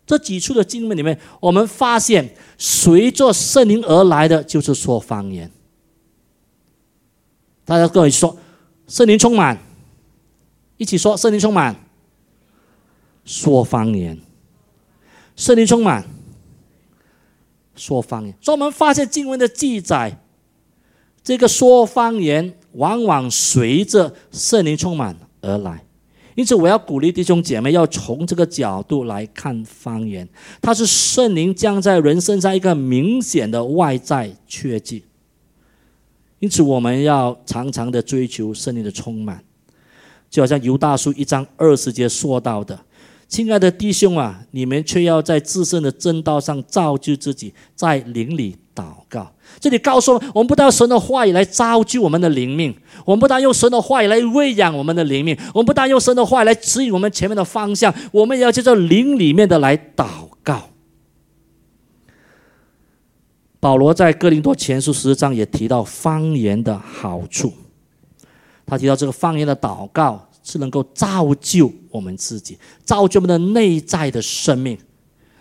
[0.06, 5.50] 这几处的经文里面，我们发现，随着圣灵而来的就是说方言。
[7.66, 8.38] 大家跟我说，
[8.88, 9.58] 圣灵充满，
[10.78, 11.76] 一起说圣灵充满，
[13.26, 14.20] 说方言。
[15.38, 16.04] 圣灵充满，
[17.76, 18.36] 说方言。
[18.42, 20.20] 所以我们发现经文的记载，
[21.24, 25.84] 这个说方言往往随着圣灵充满而来。
[26.34, 30.28] 因此，我要鼓励弟兄姐妹要从这个角度来看方言，
[30.62, 35.04] 它是圣灵降在人身上一个明显的外在确据。
[36.40, 39.44] 因此，我们要常常的追求圣灵的充满，
[40.30, 42.80] 就好像犹大书一章二十节说到的。
[43.28, 49.34] 亲爱的弟兄啊，你们却要在自身的正道上造就自己，在灵里祷告。
[49.60, 52.74] 这里告诉我们，我们不但用神的话语来造就我们的灵命，
[53.06, 60.70] 我们不但用神的话语来喂养我们的灵命，我们不但用神的话语来指引我们前面的方向，我们也要借着灵里面的来祷告。
[63.60, 67.52] 保罗在哥林多前书十章也提到方言的好处，
[68.66, 70.27] 他提到这个方言的祷告。
[70.48, 74.78] 是能够造就我们自己，造就我们的内在的生命。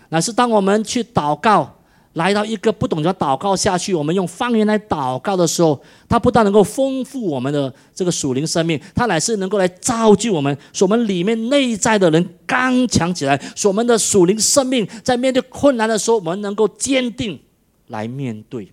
[0.08, 1.78] 乃是当我们去祷告，
[2.14, 17.38] 来到一个不懂得祷告下去，我们用方言来祷告的时候，它不但能够丰富我们的这个属灵生命，它乃是能够来造就我们，使我们里面内在的人刚强起来，使我们的属灵生命在面对困难的时候，我们能够坚定
[17.86, 18.72] 来面对。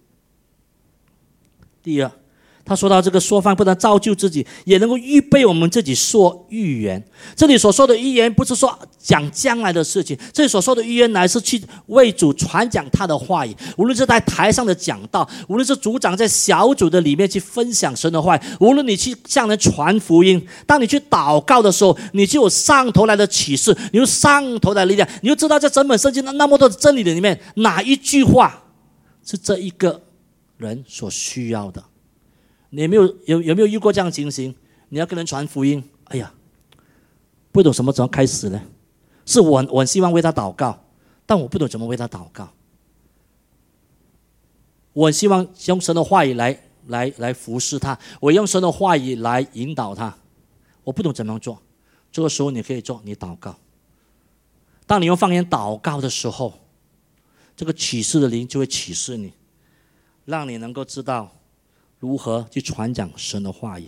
[1.83, 2.11] 第二。
[2.65, 7.03] 他说到这个说方不但造就自己，也能够预备我们自己说预言。
[7.35, 13.53] 这里所说的预言，不是说讲将来的事情，这里所说的预言，乃是去为主传讲他的话语。
[13.77, 28.63] 无论是在台上的讲道，无论是组长在小组的里面去分享神的话语，无论你去向人传福音，当你去祷告的时候，你就有上头来的启示，你有上头的力量，你就知道在整本圣经的那么多的真理的里面，哪一句话
[29.25, 30.01] 是这一个
[30.55, 31.83] 人所需要的。
[32.75, 34.53] 你有没有有有没有遇过这样情形？
[34.89, 36.33] 你要跟人传福音，哎呀，
[37.51, 38.59] 不懂什么时候开始呢？
[39.27, 40.83] 是我我希望为他祷告，
[41.27, 42.51] 但我不懂怎么为他祷告。
[44.91, 50.17] 我希望用神的话语来来来服侍他，我用神的话语来引导他，
[50.83, 51.61] 我不懂怎么做。
[52.11, 53.55] 这个时候你可以做，你祷告。
[54.87, 56.53] 当你用方言祷告的时候，
[57.55, 59.31] 这个启示的灵就会启示你，
[60.25, 61.35] 让你能够知道
[62.03, 63.85] 如何去传讲神的话语。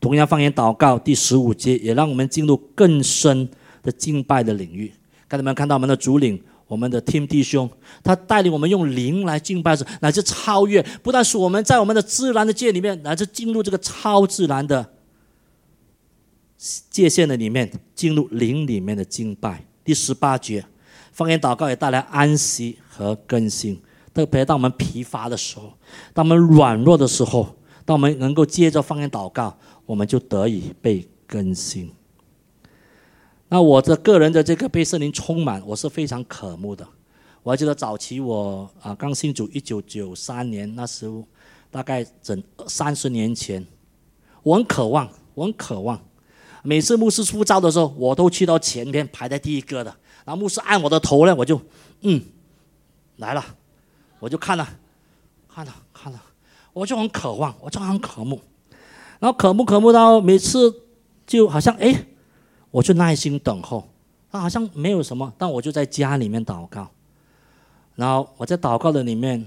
[0.00, 3.48] 同样，方言祷告第十五节也让我们进入更深
[3.80, 4.92] 的敬拜的领域。
[5.28, 6.42] 看到没有看到我们的主领。
[6.66, 7.70] 我们的天弟兄，
[8.02, 14.94] 他带领我们用灵来敬拜，乃至超越，不但是我们在我们的自然的界里面，乃至进入这个超自然的
[16.88, 19.62] 界限的里面，进入灵里面的敬拜。
[19.84, 20.64] 第十八节，
[21.12, 23.78] 方言祷告也带来安息和更新。
[24.14, 25.72] 特别当我们疲乏的时候，
[26.12, 31.90] 当我们软弱的时候，当我们能够接着方言祷告，我们就得以被更新。
[33.48, 36.86] 那我的个人的这个被圣灵充满，我是非常渴慕的。
[37.42, 41.24] 我还记得早期我啊刚信主，一九九三年那时候，
[41.70, 43.66] 大概整三十年前，
[44.42, 46.00] 我很渴望，我很渴望。
[46.62, 49.94] 每次牧师出招的时候，我都去到前边排在第一个的。
[50.24, 51.60] 然后牧师按我的头呢，我就
[52.02, 52.22] 嗯
[53.16, 53.44] 来了，
[54.22, 54.64] 我就看了，
[55.52, 56.22] 看了看了，
[56.72, 58.40] 我就很渴望，我就很渴慕。
[59.18, 60.72] 然后渴慕渴慕到每次
[61.26, 62.06] 就好像哎。
[62.70, 63.86] 我就耐心等候，
[64.30, 66.88] 他好像没有什么，但我就在家里面祷告。
[67.96, 69.46] 然后我在祷告的里面，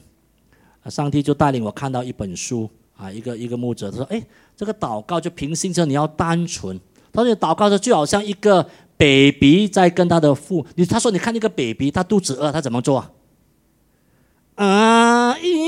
[0.86, 4.24] 上帝就带领我看到一本书啊，一个一个牧者他说：“哎，
[4.56, 6.80] 这个祷告就凭心着你要单纯。”
[7.12, 8.64] 他说：“祷告的就好像一个
[8.96, 13.00] baby 在跟他的父，你他说你看那个 baby，他肚子饿，他怎么做？
[13.00, 13.12] 啊，
[14.56, 15.68] 啊咦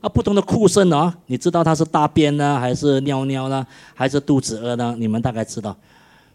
[0.00, 4.94] 啊，不同的哭声啊，你知道他是大便呢，还是尿尿呢，还是肚子饿呢？
[4.98, 5.76] 你们大概知道。”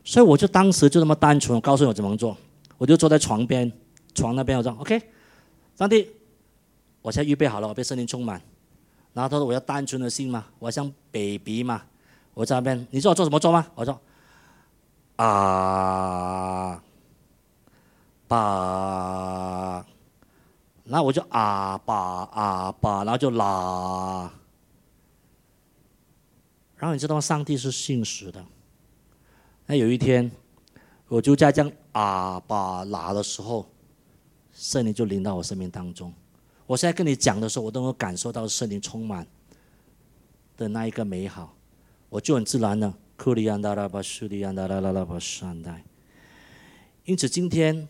[0.06, 2.38] 所以我就当时就这么单纯，告诉我怎么做，
[2.78, 3.72] 我就坐在床边，
[4.14, 5.02] 床那边我说：“OK，
[5.76, 6.08] 上帝，
[7.02, 8.42] 我现在预备好了，我被圣灵充满。”
[9.14, 11.82] 然后他说：“我要单纯的心嘛，我像 baby 嘛。”
[12.34, 13.66] 我在那边，你知道我做什么做吗？
[13.74, 14.00] 我说
[15.18, 16.80] ：“啊，
[18.28, 19.86] 吧。”
[20.88, 24.34] 然后我就啊吧啊吧，然后就啦。
[26.78, 27.22] 然后你知道吗？
[27.22, 28.44] 上帝是信实的。
[29.66, 30.32] 那有一天，
[31.08, 33.66] 我就在这样啊吧拉的时候，
[34.54, 36.14] 圣灵就临到我生命当中。
[36.66, 39.28] 我现在跟你讲的时候，我都能感受到圣灵充满
[40.56, 41.54] 的那一个美好，
[42.10, 45.84] 我就很自然的库里安达拉巴苏里安达拉拉拉巴善待。
[47.06, 47.90] 因此今天，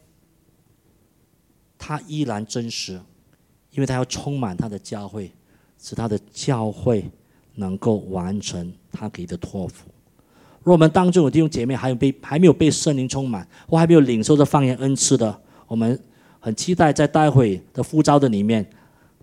[1.77, 2.93] 他依然真实，
[3.71, 5.31] 因为他要充满他的教会，
[5.77, 7.09] 使他的教会
[7.55, 9.85] 能够完成他给的托付。
[10.63, 15.97] 若我们当中有弟兄姐妹还有被还没有被圣灵充满，或还没有领受这方言恩赐的，我们
[16.39, 18.69] 很期待在待会的呼召的里面，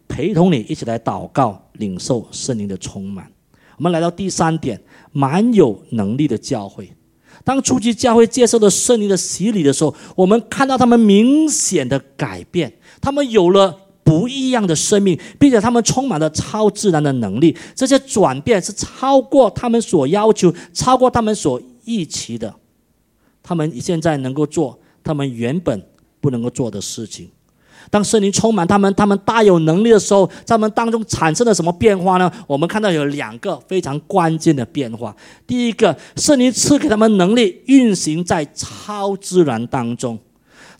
[0.08, 3.30] 陪同你一起来祷告，领受圣灵的充满。
[3.76, 4.80] 我们来到第三点，
[5.12, 6.90] 蛮有能力的教会。
[7.44, 13.80] 当初级教会接受了圣灵的洗礼的时候，我们看到他们明显的改变，他们有了。
[14.06, 17.56] 不一样的生命，并且他们充满了超自然的能力。
[17.74, 22.54] 这些转变是超过他们所要求、超过他们所预期的。
[23.42, 25.82] 他们现在能够做他们原本
[26.20, 27.30] 不能够做的事情。
[27.94, 32.28] 当圣灵充满他们，他们大有能力的时候，在他们当中产生了什么变化呢？
[32.48, 35.14] 我们看到有两个非常关键的变化。
[35.46, 40.18] 第一个，圣灵赐给他们能力，运行在超自然当中，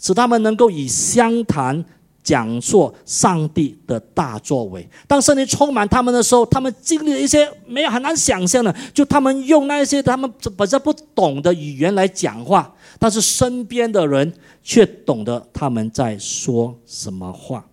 [0.03, 1.85] 使他们能够以相谈。
[2.25, 4.89] 讲述上帝的大作为。
[5.07, 14.33] 当圣灵充满他们的时候，他们经历了一些没有很难想象的，就他们用那一些他们本身不懂的语言来讲话，但是身边的人
[14.63, 17.65] 却懂得他们在说什么话。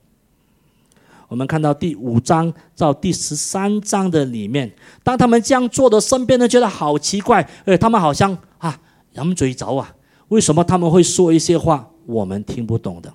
[1.30, 4.70] 我们看到第五章到第十三章的里面，
[5.02, 8.78] 当他们这样做的，身边人觉得好奇怪，哎，他们好像啊
[9.14, 9.96] 羊嘴着啊，
[10.28, 13.14] 为什么他们会说一些话我们听不懂的？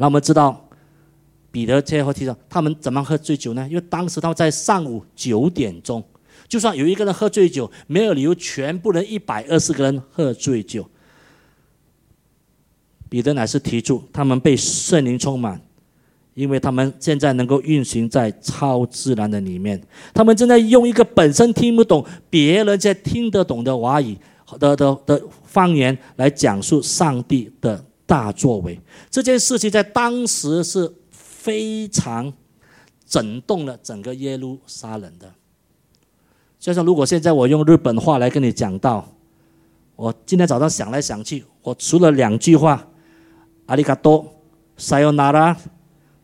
[0.00, 0.68] 那我们知道，
[1.50, 3.66] 彼得最后提到他们怎么喝醉酒呢？
[3.68, 6.02] 因为当时他们在上午九点钟，
[6.46, 10.88] 就算有一个人喝醉酒，没有理由全部人一百二十个人喝醉酒。
[13.08, 15.60] 彼得乃是提出他们被圣灵充满，
[16.34, 19.82] 因为他们现在能够运行在超自然的里面，
[20.14, 24.16] 他们正在用一个本身听不懂、别人在听得懂的话语
[24.60, 27.84] 的的的方言来讲述上帝的。
[28.08, 28.80] 大作为
[29.10, 32.32] 这件事情，在当时是非常
[33.06, 35.30] 震动了整个耶路撒冷的。
[36.58, 39.06] 就像如果现在我用日本话来跟你讲到，
[39.94, 42.88] 我今天早上想来想去，我除了两句话，
[43.66, 44.26] 阿里嘎多、
[44.78, 45.54] 塞尤纳拉，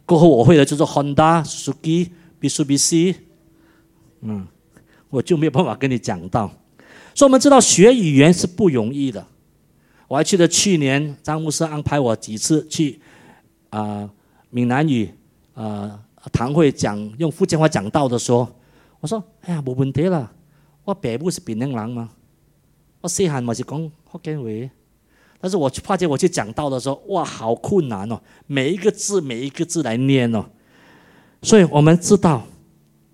[0.06, 2.08] 过后我会的就是 Honda、Suki、
[2.40, 3.14] bisu bisi
[4.22, 4.46] 嗯，
[5.10, 6.50] 我就没有办法跟你讲到。
[7.14, 9.26] 所以我们知道学语言是不容易的。
[10.14, 13.00] 我还记得去年张牧师安排我几次去
[13.70, 14.08] 啊
[14.48, 15.12] 闽南语
[15.54, 16.00] 啊
[16.30, 18.46] 堂会讲用福建话讲道的时候，
[19.00, 20.32] 我说：“哎呀，冇问题啦，
[20.84, 22.10] 我北部是闽南人嘛，
[23.00, 24.48] 我细汉嘛是讲福建话。
[25.40, 30.46] 但是我发现我去讲道的时候，哇，好困难哦，每一个字每一个字来念哦。
[31.42, 32.46] 所以我们知道，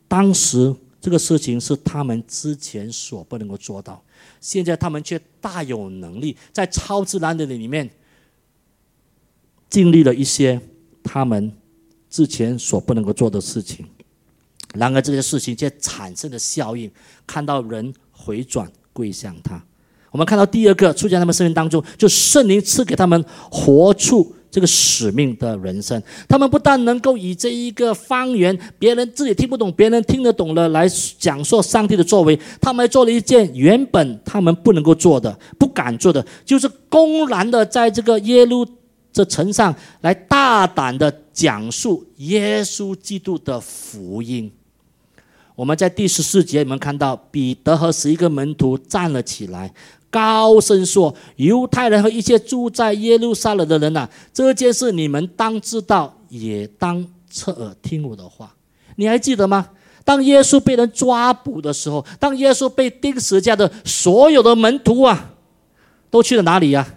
[0.07, 4.03] 当时这个事情是他们之前所不能够做到。”
[4.41, 7.89] 现在他们却大有能力，在超自然的里面
[9.69, 10.61] 经历了一些
[11.03, 11.53] 他们
[12.09, 13.87] 之前所不能够做的事情。
[14.75, 16.91] 然而这些事情却产生的效应，
[17.27, 19.63] 看到人回转跪向他。
[20.11, 24.37] 我们看到第二个出现在他们生命当中，就圣灵赐给他们活出。
[24.51, 30.89] 这个使命的人生，他们不但能够以这一个方言，别人自己听不懂，别人听得懂了来
[31.19, 38.67] 讲述上帝的作为，他们还做了一件原本他们不能够做的、不敢做的，就是公然的在这个耶路
[39.13, 44.51] 这城上来大胆的讲述耶稣基督的福音。
[45.55, 49.73] 我们在第十四节，你们看到彼得和十一个门徒站了起来。
[50.11, 58.57] 高声说：“犹太人和一切住在耶路撒冷的人呐，这件事你们当知道，也当侧耳听我的话。
[58.97, 59.69] 你还记得吗？
[60.05, 65.35] 当耶稣被人抓捕的时候，当耶稣被钉死架的所有的门徒啊，
[66.11, 66.97] 都去了哪里呀？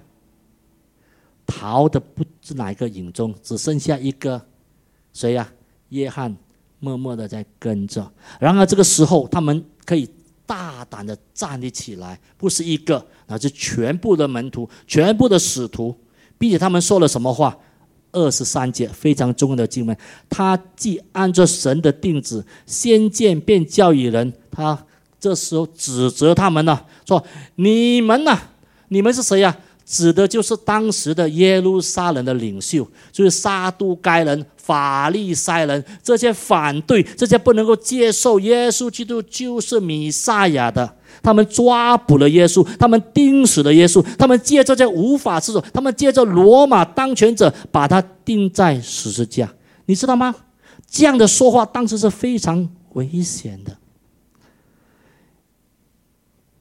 [1.46, 4.42] 逃的不知哪一个影中，只剩下一个
[5.14, 5.48] 谁呀？
[5.90, 6.36] 约翰
[6.80, 8.12] 默默的在跟着。
[8.40, 10.10] 然而这个时候，他们可以。”
[10.46, 15.96] 大胆的站立起来，不是一个，乃是全部的门徒，全部的使徒，
[16.38, 17.58] 并且他们说了什么话？
[18.12, 19.98] 二十三节非常重要的经文，
[20.30, 24.86] 他既按照神的定旨，先见便教育人，他
[25.20, 27.26] 这时候指责他们呢，说
[27.56, 28.38] 你们呐，
[28.90, 29.58] 你们是谁呀？
[29.86, 49.54] 指的就是当时的耶路撒冷的领袖，就是撒都该人、法利赛人这些反对、这些不能够接受耶稣基督就是弥赛亚的，他们抓捕了耶稣，他们钉死了耶稣，他们借着这无法之手，他们借着罗马当权者把他钉在十字架，
[49.86, 50.34] 你知道吗？
[50.90, 53.78] 这样的说话当时是非常危险的。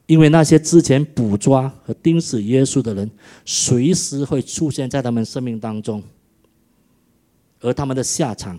[0.07, 3.09] 因为那些之前捕抓和钉死耶稣的人，
[3.47, 6.03] 随时会出现在他们生命当中，
[7.63, 8.59] 而他们的下场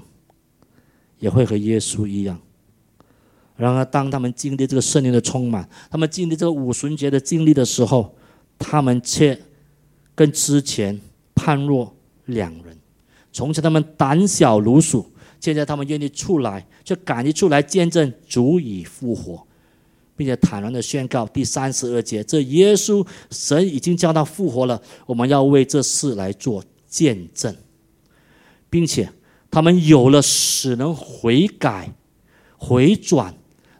[1.20, 2.39] 也会和耶稣一样。
[3.56, 8.16] 然而，当他们经历这个圣灵的充满，他们经历这个五旬节的经历的时候，
[8.58, 9.39] 他们却
[10.16, 10.99] 跟之前
[11.36, 11.95] 判若
[12.26, 12.76] 两人。
[13.32, 15.06] 从前他们胆小如鼠，
[15.39, 19.45] 现在他们愿意出来，就敢于出来见证主已复活。
[20.16, 27.56] 并且坦然的宣告第三十二节：这耶稣神已经叫他复活了，我们要为这事来做见证，
[28.74, 29.07] 并且
[29.51, 31.93] 他们有了使能悔改、
[32.57, 33.32] 回转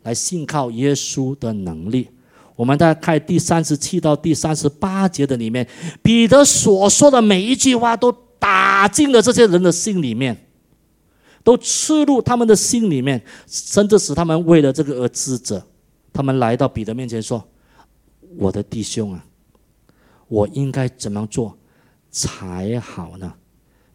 [0.04, 2.10] 来信靠耶稣的能力。
[2.56, 5.68] 我们再看第三十七到第三十八节的里面，
[6.04, 10.46] 彼得所说的每一句话都打进了这些人的心里面，
[11.44, 15.66] 都刺入他们的心里面，甚至使他们为了这个而自责。
[16.14, 17.44] 他们来到彼得面前说
[18.38, 19.26] ：“我的弟兄啊，
[20.28, 21.58] 我应该怎么做
[22.12, 23.34] 才好呢？”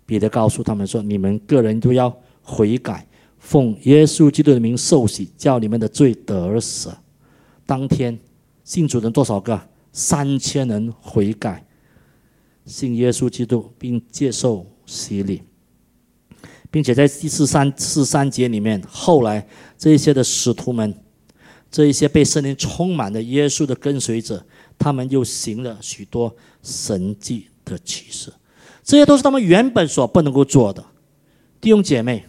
[0.09, 2.09] 彼得告诉他们说：“你们个人都要
[2.41, 3.07] 悔改，
[3.39, 6.89] 奉耶稣基督的名受洗，叫你们的罪得赦。”
[7.67, 8.19] 当天
[8.65, 9.61] 信主人多少个？
[9.93, 11.63] 三千人悔改，
[12.65, 15.43] 信耶稣基督，并接受洗礼，
[16.71, 19.47] 并且在第四三四三节里面，后来
[19.77, 20.95] 这一些的使徒们。
[21.71, 24.43] 这一些被圣灵充满的耶稣的跟随者，
[24.79, 28.33] 他们又行了许多神迹的启示，
[28.89, 30.83] 这些都是他们原本所不能够做的。
[31.61, 32.25] 弟兄姐妹。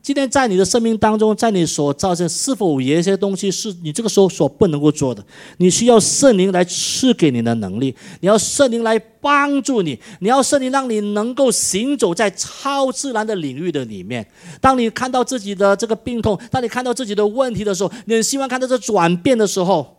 [0.00, 5.24] 今天在你的生命当中，在你所造成，是否有一些东西是你这个时候所不能够做的？
[5.58, 14.26] 你需要圣灵来赐给你的能力，你要圣灵来帮助你，你要圣灵让你能够行走在超自然的领域的里面。
[14.60, 19.96] 当你看到自己的这个病痛，当你看到自己的问题的时候，你希望看到这转变的时候，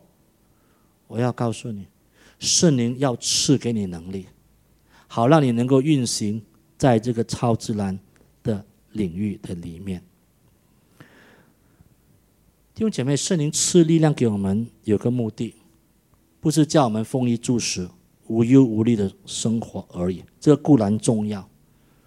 [1.08, 1.86] 我要告诉你，
[2.38, 4.26] 圣灵要赐给你能力，
[5.06, 6.42] 好让你能够运行
[6.76, 7.98] 在这个超自然
[8.42, 8.64] 的。
[8.92, 10.02] 领域的里面，
[12.74, 15.54] 弟兄姐妹，圣灵赐力量给我们，有个目的，
[16.40, 17.86] 不是叫我们丰衣足食、
[18.28, 20.24] 无忧无虑的生活而已。
[20.40, 21.46] 这固然重要，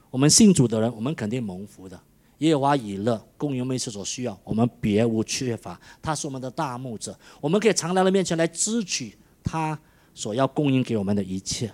[0.09, 2.01] 我们信主的人，我们肯定蒙福的。
[2.39, 5.79] 耶和华以乐，供应我们一切所需要，我们别无缺乏。
[6.01, 9.79] 他是我们的大牧者，我们可以常来到面前来支取他
[10.15, 11.71] 所要供应给我们的一切。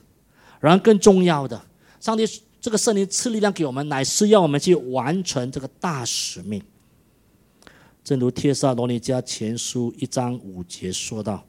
[0.59, 1.61] 然后更重要的，
[1.99, 2.23] 上帝
[2.59, 6.61] 这个圣灵赐力量给我们，乃是要我们去完成这个大使命。
[8.03, 11.45] 正如帖撒罗尼迦前书一章五节说道：“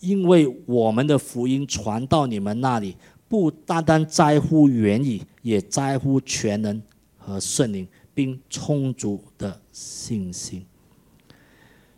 [0.00, 2.96] 因为我们的福音传到你们那里，
[3.28, 6.80] 不单单在乎原意，也在乎全能
[7.16, 10.64] 和圣灵，并充足的信心。”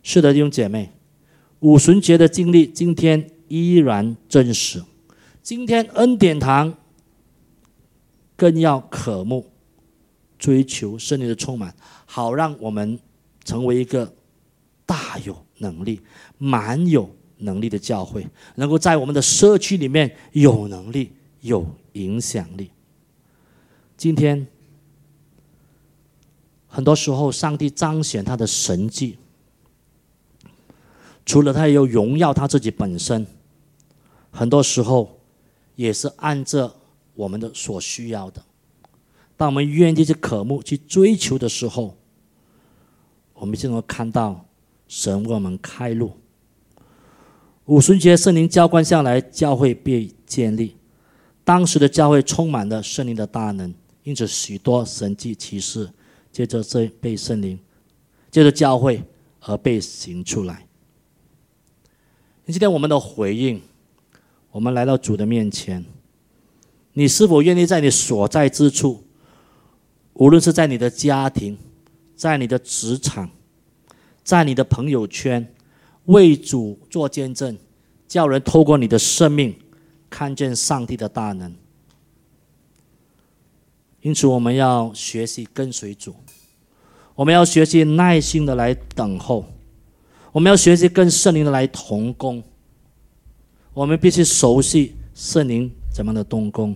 [0.03, 0.91] 是的，弟兄姐妹，
[1.59, 4.83] 五旬节的经历今天依然真实。
[5.41, 6.75] 今天恩典堂
[8.35, 9.51] 更要渴慕
[10.37, 11.75] 追求圣灵的充满，
[12.05, 12.99] 好让我们。
[13.43, 14.13] 成为一个
[14.85, 15.99] 大有能力、
[16.37, 18.23] 蛮有能力的教会，
[18.53, 22.69] 能够在我们的社区里面有能力、有影响力。
[23.97, 24.45] 今天，
[26.67, 29.17] 很多时候，上帝彰显他的神迹，
[31.25, 33.25] 除了他有荣耀他自己本身，
[34.29, 35.19] 很多时候
[35.75, 36.75] 也是按着
[37.13, 38.43] 我们的所需要的。
[39.37, 41.97] 当我们愿意去渴慕、去追求的时候，
[43.33, 44.45] 我们就能看到
[44.87, 46.13] 神为我们开路。
[47.65, 50.75] 五旬节圣灵浇灌下来，教会被建立。
[51.43, 55.89] 当时的教会充满了圣灵的大能，因此许多神迹奇事
[56.31, 57.59] 接着这被圣灵，
[58.29, 59.03] 接着教会
[59.39, 60.67] 而被行出来。
[62.45, 63.61] 今天我们的回应，
[64.51, 65.83] 我们来到主的面前，
[66.93, 69.03] 你是否愿意在你所在之处，
[70.13, 71.57] 无论是在你的家庭？
[72.13, 73.31] 在你的职场，
[74.23, 75.51] 在你的朋友圈，
[76.05, 77.57] 为主做见证，
[78.07, 79.55] 叫人透过你的生命
[80.07, 81.51] 看见上帝的大能。
[84.01, 86.13] 因此，我们要学习跟随主，
[87.15, 89.43] 我们要学习耐心的来等候，
[90.31, 92.43] 我们要学习跟圣灵的来同工。
[93.73, 96.75] 我们必须熟悉圣灵怎么的动工，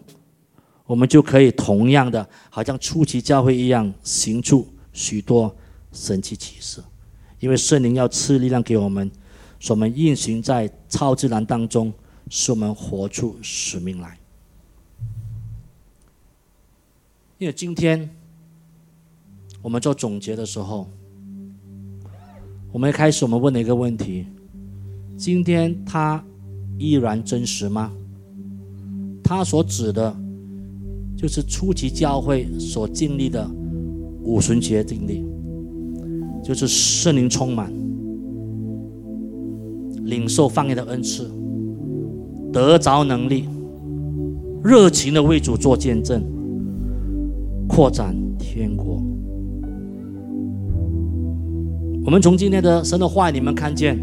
[0.85, 4.67] 我们就可以同样的，好像初期教会一样行出。
[4.93, 5.53] 许多
[5.91, 6.81] 神奇启示，
[7.41, 9.11] 因为圣灵要赐力量给我们，
[9.59, 11.91] 使我们运行在超自然当中，
[12.29, 14.17] 使我们活出使命来。
[17.37, 18.09] 因为今天
[19.61, 20.89] 我们做总结的时候，
[22.71, 24.25] 我们一开始我们问了一个问题：
[25.17, 26.23] 今天他
[26.77, 27.91] 依然真实吗？
[29.23, 30.15] 他所指的，
[31.17, 33.49] 就是初期教会所经历的。
[34.27, 35.23] 五旬节经历，
[36.43, 37.71] 就是圣灵充满，
[40.05, 41.29] 领受方言的恩赐，
[42.51, 43.45] 得着能力，
[44.63, 46.23] 热情的为主做见证，
[47.67, 48.99] 扩展天国。
[52.03, 53.95] 我们从今天的神的话里面看见，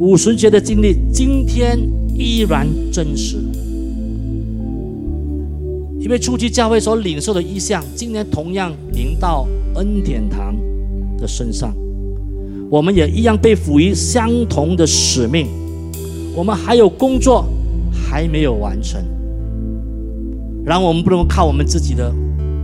[0.00, 1.78] 五旬节的经历今天
[2.14, 3.36] 依然真实。
[6.00, 9.46] 因为初期教会所领受的意象，今年同样临到
[9.76, 10.56] 恩典堂
[11.16, 11.72] 的身上，
[12.68, 15.46] 我们也一样被赋予相同的使命。
[16.34, 17.46] 我们还有工作
[17.92, 19.00] 还没有完成，
[20.64, 22.12] 然后我们不能靠我们自己的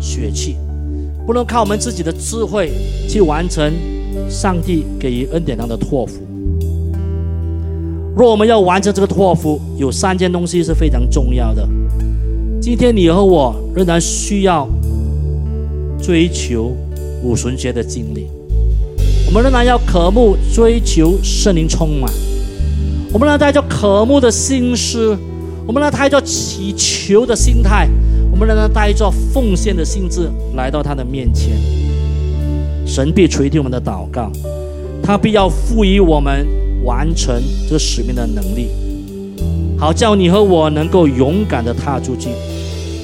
[0.00, 0.56] 血气，
[1.26, 2.72] 不能靠我们自己的智慧
[3.08, 3.72] 去完成
[4.28, 6.27] 上帝给予恩典堂的托付。
[8.18, 11.64] 若我们要完成这个托付，有三件东西是非常重要的。
[12.60, 14.68] 今天你和我仍然需要
[16.02, 16.76] 追求
[17.22, 18.26] 五旬节的经历，
[19.28, 22.10] 我们仍然要渴慕追求圣灵充满，
[23.12, 25.16] 我们仍然带着渴慕的心思，
[25.64, 27.88] 我们仍然带着祈求的心态，
[28.32, 31.52] 我们仍然带着奉献的心智来到他的面前。
[32.84, 34.28] 神必垂听我们的祷告，
[35.04, 36.44] 他必要赋予我们
[36.84, 38.68] 完成这个使命的能力。
[39.78, 42.30] 好叫你和我能够勇敢的踏出去，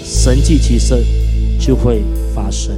[0.03, 1.05] 神迹奇事
[1.59, 2.03] 就会
[2.35, 2.75] 发生。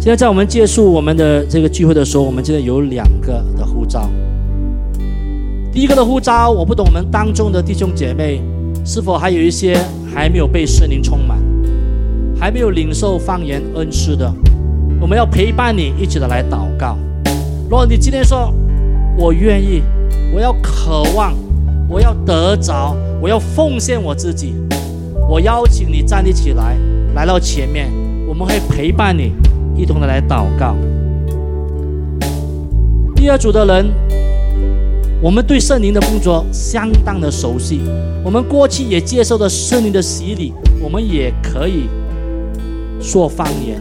[0.00, 4.08] 现在在我们结束我们的这个聚会的时候，我们今天有两个的呼召。
[5.72, 8.40] 第一个的呼召，我不懂我们当中的弟兄姐妹
[8.84, 9.76] 是否还有一些
[10.14, 11.38] 还没有被圣灵充满，
[12.38, 14.32] 还没有领受方言恩赐的，
[15.00, 16.96] 我们要陪伴你一起的来祷告。
[17.64, 18.54] 如果你今天说，
[19.18, 19.82] 我愿意，
[20.32, 21.34] 我要渴望。
[21.90, 24.54] 我要得着，我要奉献我自己。
[25.26, 26.76] 我邀请你站立起来，
[27.14, 27.90] 来到前面，
[28.28, 29.32] 我们会陪伴你，
[29.74, 30.76] 一同的来祷告。
[33.16, 33.86] 第二组的人，
[35.22, 37.80] 我们对圣灵的工作相当的熟悉，
[38.22, 40.52] 我们过去也接受了圣灵的洗礼，
[40.82, 41.88] 我们也可以
[43.00, 43.80] 说方言。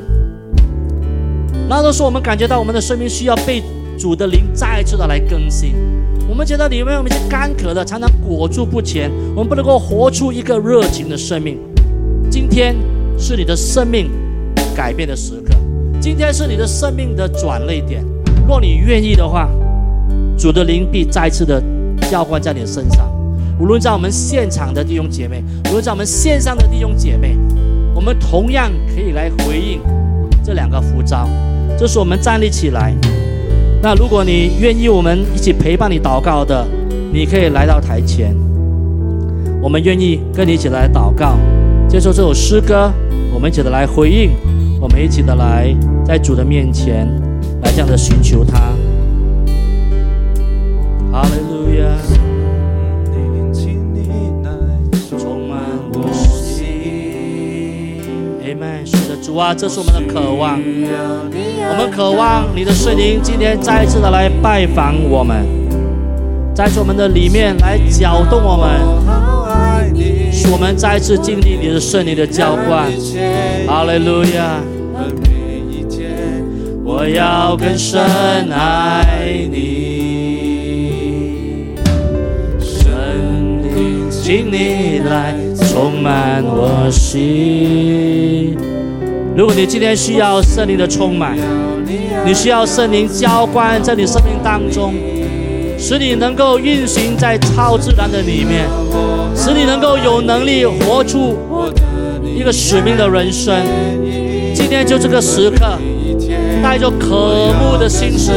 [1.68, 3.62] 那都是我们感觉到我们的生命需要被
[3.98, 5.74] 主的灵再次的来更新。
[6.30, 11.58] 我们觉得里面有一些干渴的，常常裹住不前，我们不能够活出一个热情的生命。
[12.30, 12.76] 今天
[13.18, 14.10] 是你的生命
[14.76, 15.56] 改变的时刻，
[16.00, 18.06] 今天是你的生命的转泪点。
[18.48, 19.50] 若你愿意的话，
[20.38, 21.62] 主的灵必再次的
[22.12, 23.10] 浇灌在你的身上。
[23.60, 27.36] 无论在我们现场的弟兄姐妹，无论在我们线上的弟兄姐妹，
[27.96, 29.80] 我们同样可以来回应
[30.44, 31.28] 这两个呼召。
[31.80, 32.94] 这是我们站立起来。
[33.82, 36.66] 那如果你愿意，我们一起陪伴你祷告的，
[37.14, 38.36] 你可以来到台前。
[39.62, 41.38] 我们愿意跟你一起来祷告，
[41.88, 42.92] 接受这首诗歌，
[43.34, 44.32] 我们一起的来回应，
[44.82, 45.76] 我们一起的来
[46.06, 47.08] 在主的面前。
[47.64, 48.60] 来这样的寻求他，
[51.12, 51.88] 哈利路亚，
[58.58, 58.86] 阿门。
[58.86, 65.46] 是的，主啊，这是我们的渴望，我们渴望你的圣灵今天再一次的来拜访我们，
[66.56, 68.68] 在我们的里面来搅动我们，
[70.32, 72.92] 使我们再次经历你的圣灵的浇灌。
[73.68, 74.60] 哈利路亚。
[76.90, 78.02] 我要更深
[78.50, 79.58] 爱你，
[82.62, 85.36] 神灵，请你来
[85.78, 88.58] 充满我心。
[89.36, 91.38] 如果你今天需要圣灵的充满，
[92.26, 94.96] 你需要圣灵浇灌在你生命当中，
[95.78, 98.68] 使你能够运行在超自然的里面，
[99.36, 101.38] 使你能够有能力活出
[102.26, 103.56] 一个使命的人生。
[104.56, 105.78] 今天就这个时刻。
[106.64, 108.32] 带着渴慕的心思，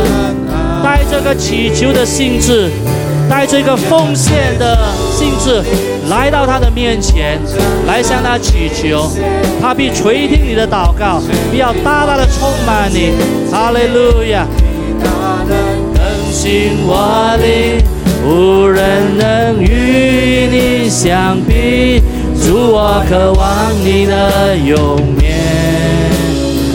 [0.84, 2.68] 带着个祈求的心智，
[3.30, 4.76] 带着一个奉献的
[5.16, 5.62] 心智，
[6.10, 7.38] 来到他的面前，
[7.86, 9.08] 来向他祈求，
[9.62, 11.22] 他必垂听你的祷告，
[11.52, 13.12] 必要大大的充满你。
[13.50, 14.44] 哈利路亚！
[15.94, 16.02] 更
[16.32, 17.80] 新我灵，
[18.26, 22.02] 无人能与你相比，
[22.34, 25.38] 主我渴望你的永眠。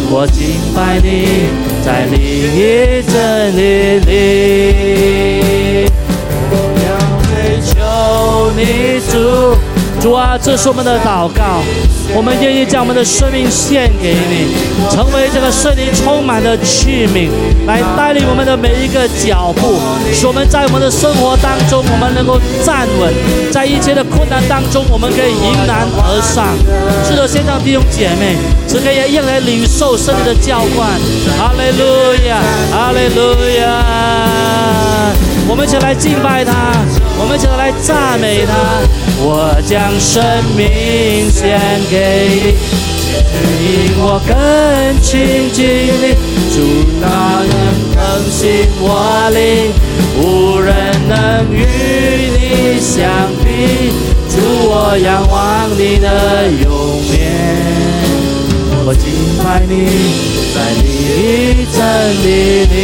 [0.10, 1.50] 我敬拜你，
[1.84, 2.18] 在另
[2.56, 3.14] 一真
[3.58, 4.14] 理里，
[8.56, 9.58] 你主。
[10.02, 11.64] 主啊，这是我们的祷告，
[12.14, 14.54] 我们愿意将我们的生命献给你，
[14.92, 17.30] 成为这个圣灵充满的器皿，
[17.66, 19.80] 来带领我们的每一个脚步，
[20.14, 23.12] 使我们在我们的生活当中，我们能够站稳，
[23.50, 26.54] 在一切的困难当中，我们可以迎难而上。
[27.08, 28.36] 是的，现场弟兄姐妹，
[28.68, 30.92] 只可以一来领受圣灵的浇灌。
[31.40, 32.38] 哈利路亚，
[32.70, 34.25] 哈利路亚。
[35.48, 36.52] 我们一起来敬拜他，
[37.20, 38.54] 我们一起来赞美他。
[39.18, 40.24] 我将生
[40.56, 41.60] 命献
[41.90, 41.96] 给
[42.30, 42.58] 你，
[43.32, 43.34] 指
[43.64, 44.34] 引我更
[45.02, 45.64] 亲近
[46.02, 46.16] 你。
[46.54, 46.56] 主
[47.02, 47.06] 那
[47.46, 47.54] 能
[47.96, 48.00] 更
[48.32, 48.84] 新我
[49.34, 49.72] 灵，
[50.18, 50.74] 无人
[51.08, 51.14] 能
[51.52, 51.56] 与
[52.36, 53.04] 你相
[53.44, 53.46] 比。
[54.30, 54.36] 主
[54.68, 56.08] 我仰望你的
[56.64, 56.66] 永
[57.10, 57.14] 眠，
[58.88, 59.10] 我敬
[59.44, 59.88] 拜你，
[60.54, 61.82] 在你真
[62.24, 62.78] 理里，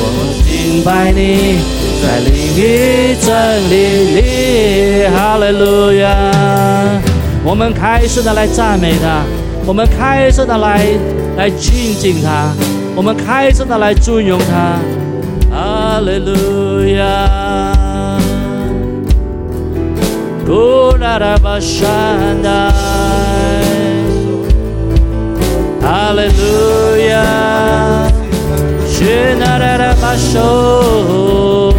[0.00, 0.02] 我
[0.48, 1.60] 敬拜你。
[2.02, 3.28] 在另一真
[3.68, 3.72] 理
[4.14, 6.08] 里，哈利路亚！
[7.44, 9.24] 我们开始的来赞美他，
[9.66, 10.86] 我们开始的来
[11.36, 12.50] 来敬敬他，
[12.94, 14.78] 我们开始的来尊荣他，
[15.50, 17.72] 哈利路亚！
[20.46, 20.96] 古
[25.86, 28.10] 哈利路亚！
[28.90, 29.04] 去
[29.38, 31.72] 那拉拉巴手。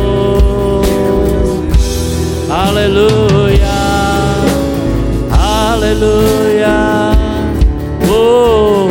[2.47, 3.67] 哈利路亚，
[5.29, 6.05] 哈利路
[6.61, 6.65] 亚，
[8.07, 8.89] 哦。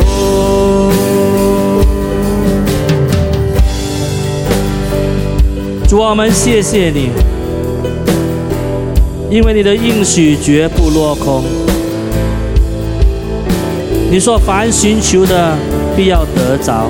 [5.89, 7.09] 主我们谢谢你，
[9.31, 11.43] 因为你的应许绝不落空。
[14.09, 15.57] 你说凡寻求的，
[15.97, 16.89] 必要得着；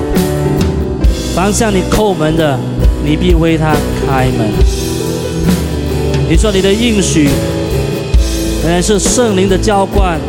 [1.35, 2.57] 凡向你叩门的，
[3.03, 4.47] 你必为他开门。
[6.29, 7.27] 你说你的应许，
[8.63, 10.19] 原来是圣灵的浇灌，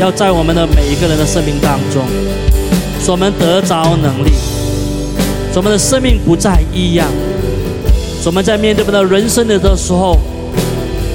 [0.00, 2.02] 要在我们的每一个人的生命当中，
[3.04, 4.30] 使我们得着能力，
[5.52, 7.06] 使我们的生命不再一样，
[8.22, 10.18] 使我们在面对我们的人生的的时候，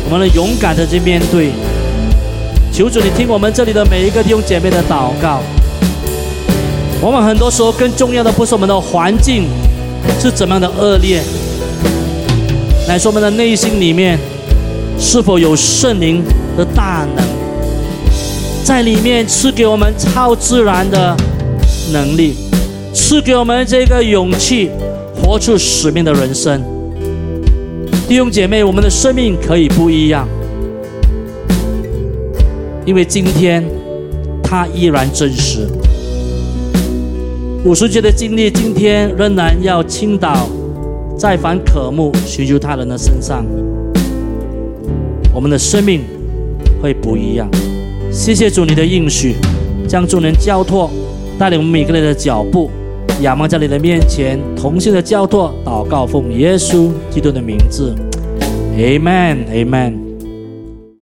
[0.06, 1.50] 我们能勇敢的去面对。
[2.82, 5.40] 求主，你听我们这里的每一个弟兄姐妹的祷告，
[7.00, 9.44] 我们很多时候更重要的不是我们的环境
[10.20, 11.22] 是怎么样的恶劣，
[12.88, 14.18] 乃是我们的内心里面
[15.00, 16.24] 是否有圣灵
[16.58, 17.24] 的大能，
[18.64, 21.16] 在里面赐给我们超自然的
[21.94, 22.34] 能力，
[22.96, 24.72] 赐给我们这个勇气，
[25.22, 26.60] 活出使命的人生。
[28.10, 30.28] 弟兄姐妹，我们的生命可以不一样，
[32.86, 33.64] 因为今天
[34.44, 35.68] 它依然真实。
[37.64, 40.50] 五十节的经历，今天仍然要倾倒
[41.16, 43.46] 在凡渴慕寻求他人的身上，
[45.32, 46.02] 我们的生命
[46.82, 47.48] 会不一样。
[48.12, 49.36] 谢谢主，你的应许，
[49.88, 50.90] 将众人交托，
[51.38, 52.72] 带领我们每个人的脚步，
[53.22, 57.96] 仰望在你的面前，同心的交托，祷告奉耶稣基督的名字
[58.76, 60.01] ，Amen，Amen。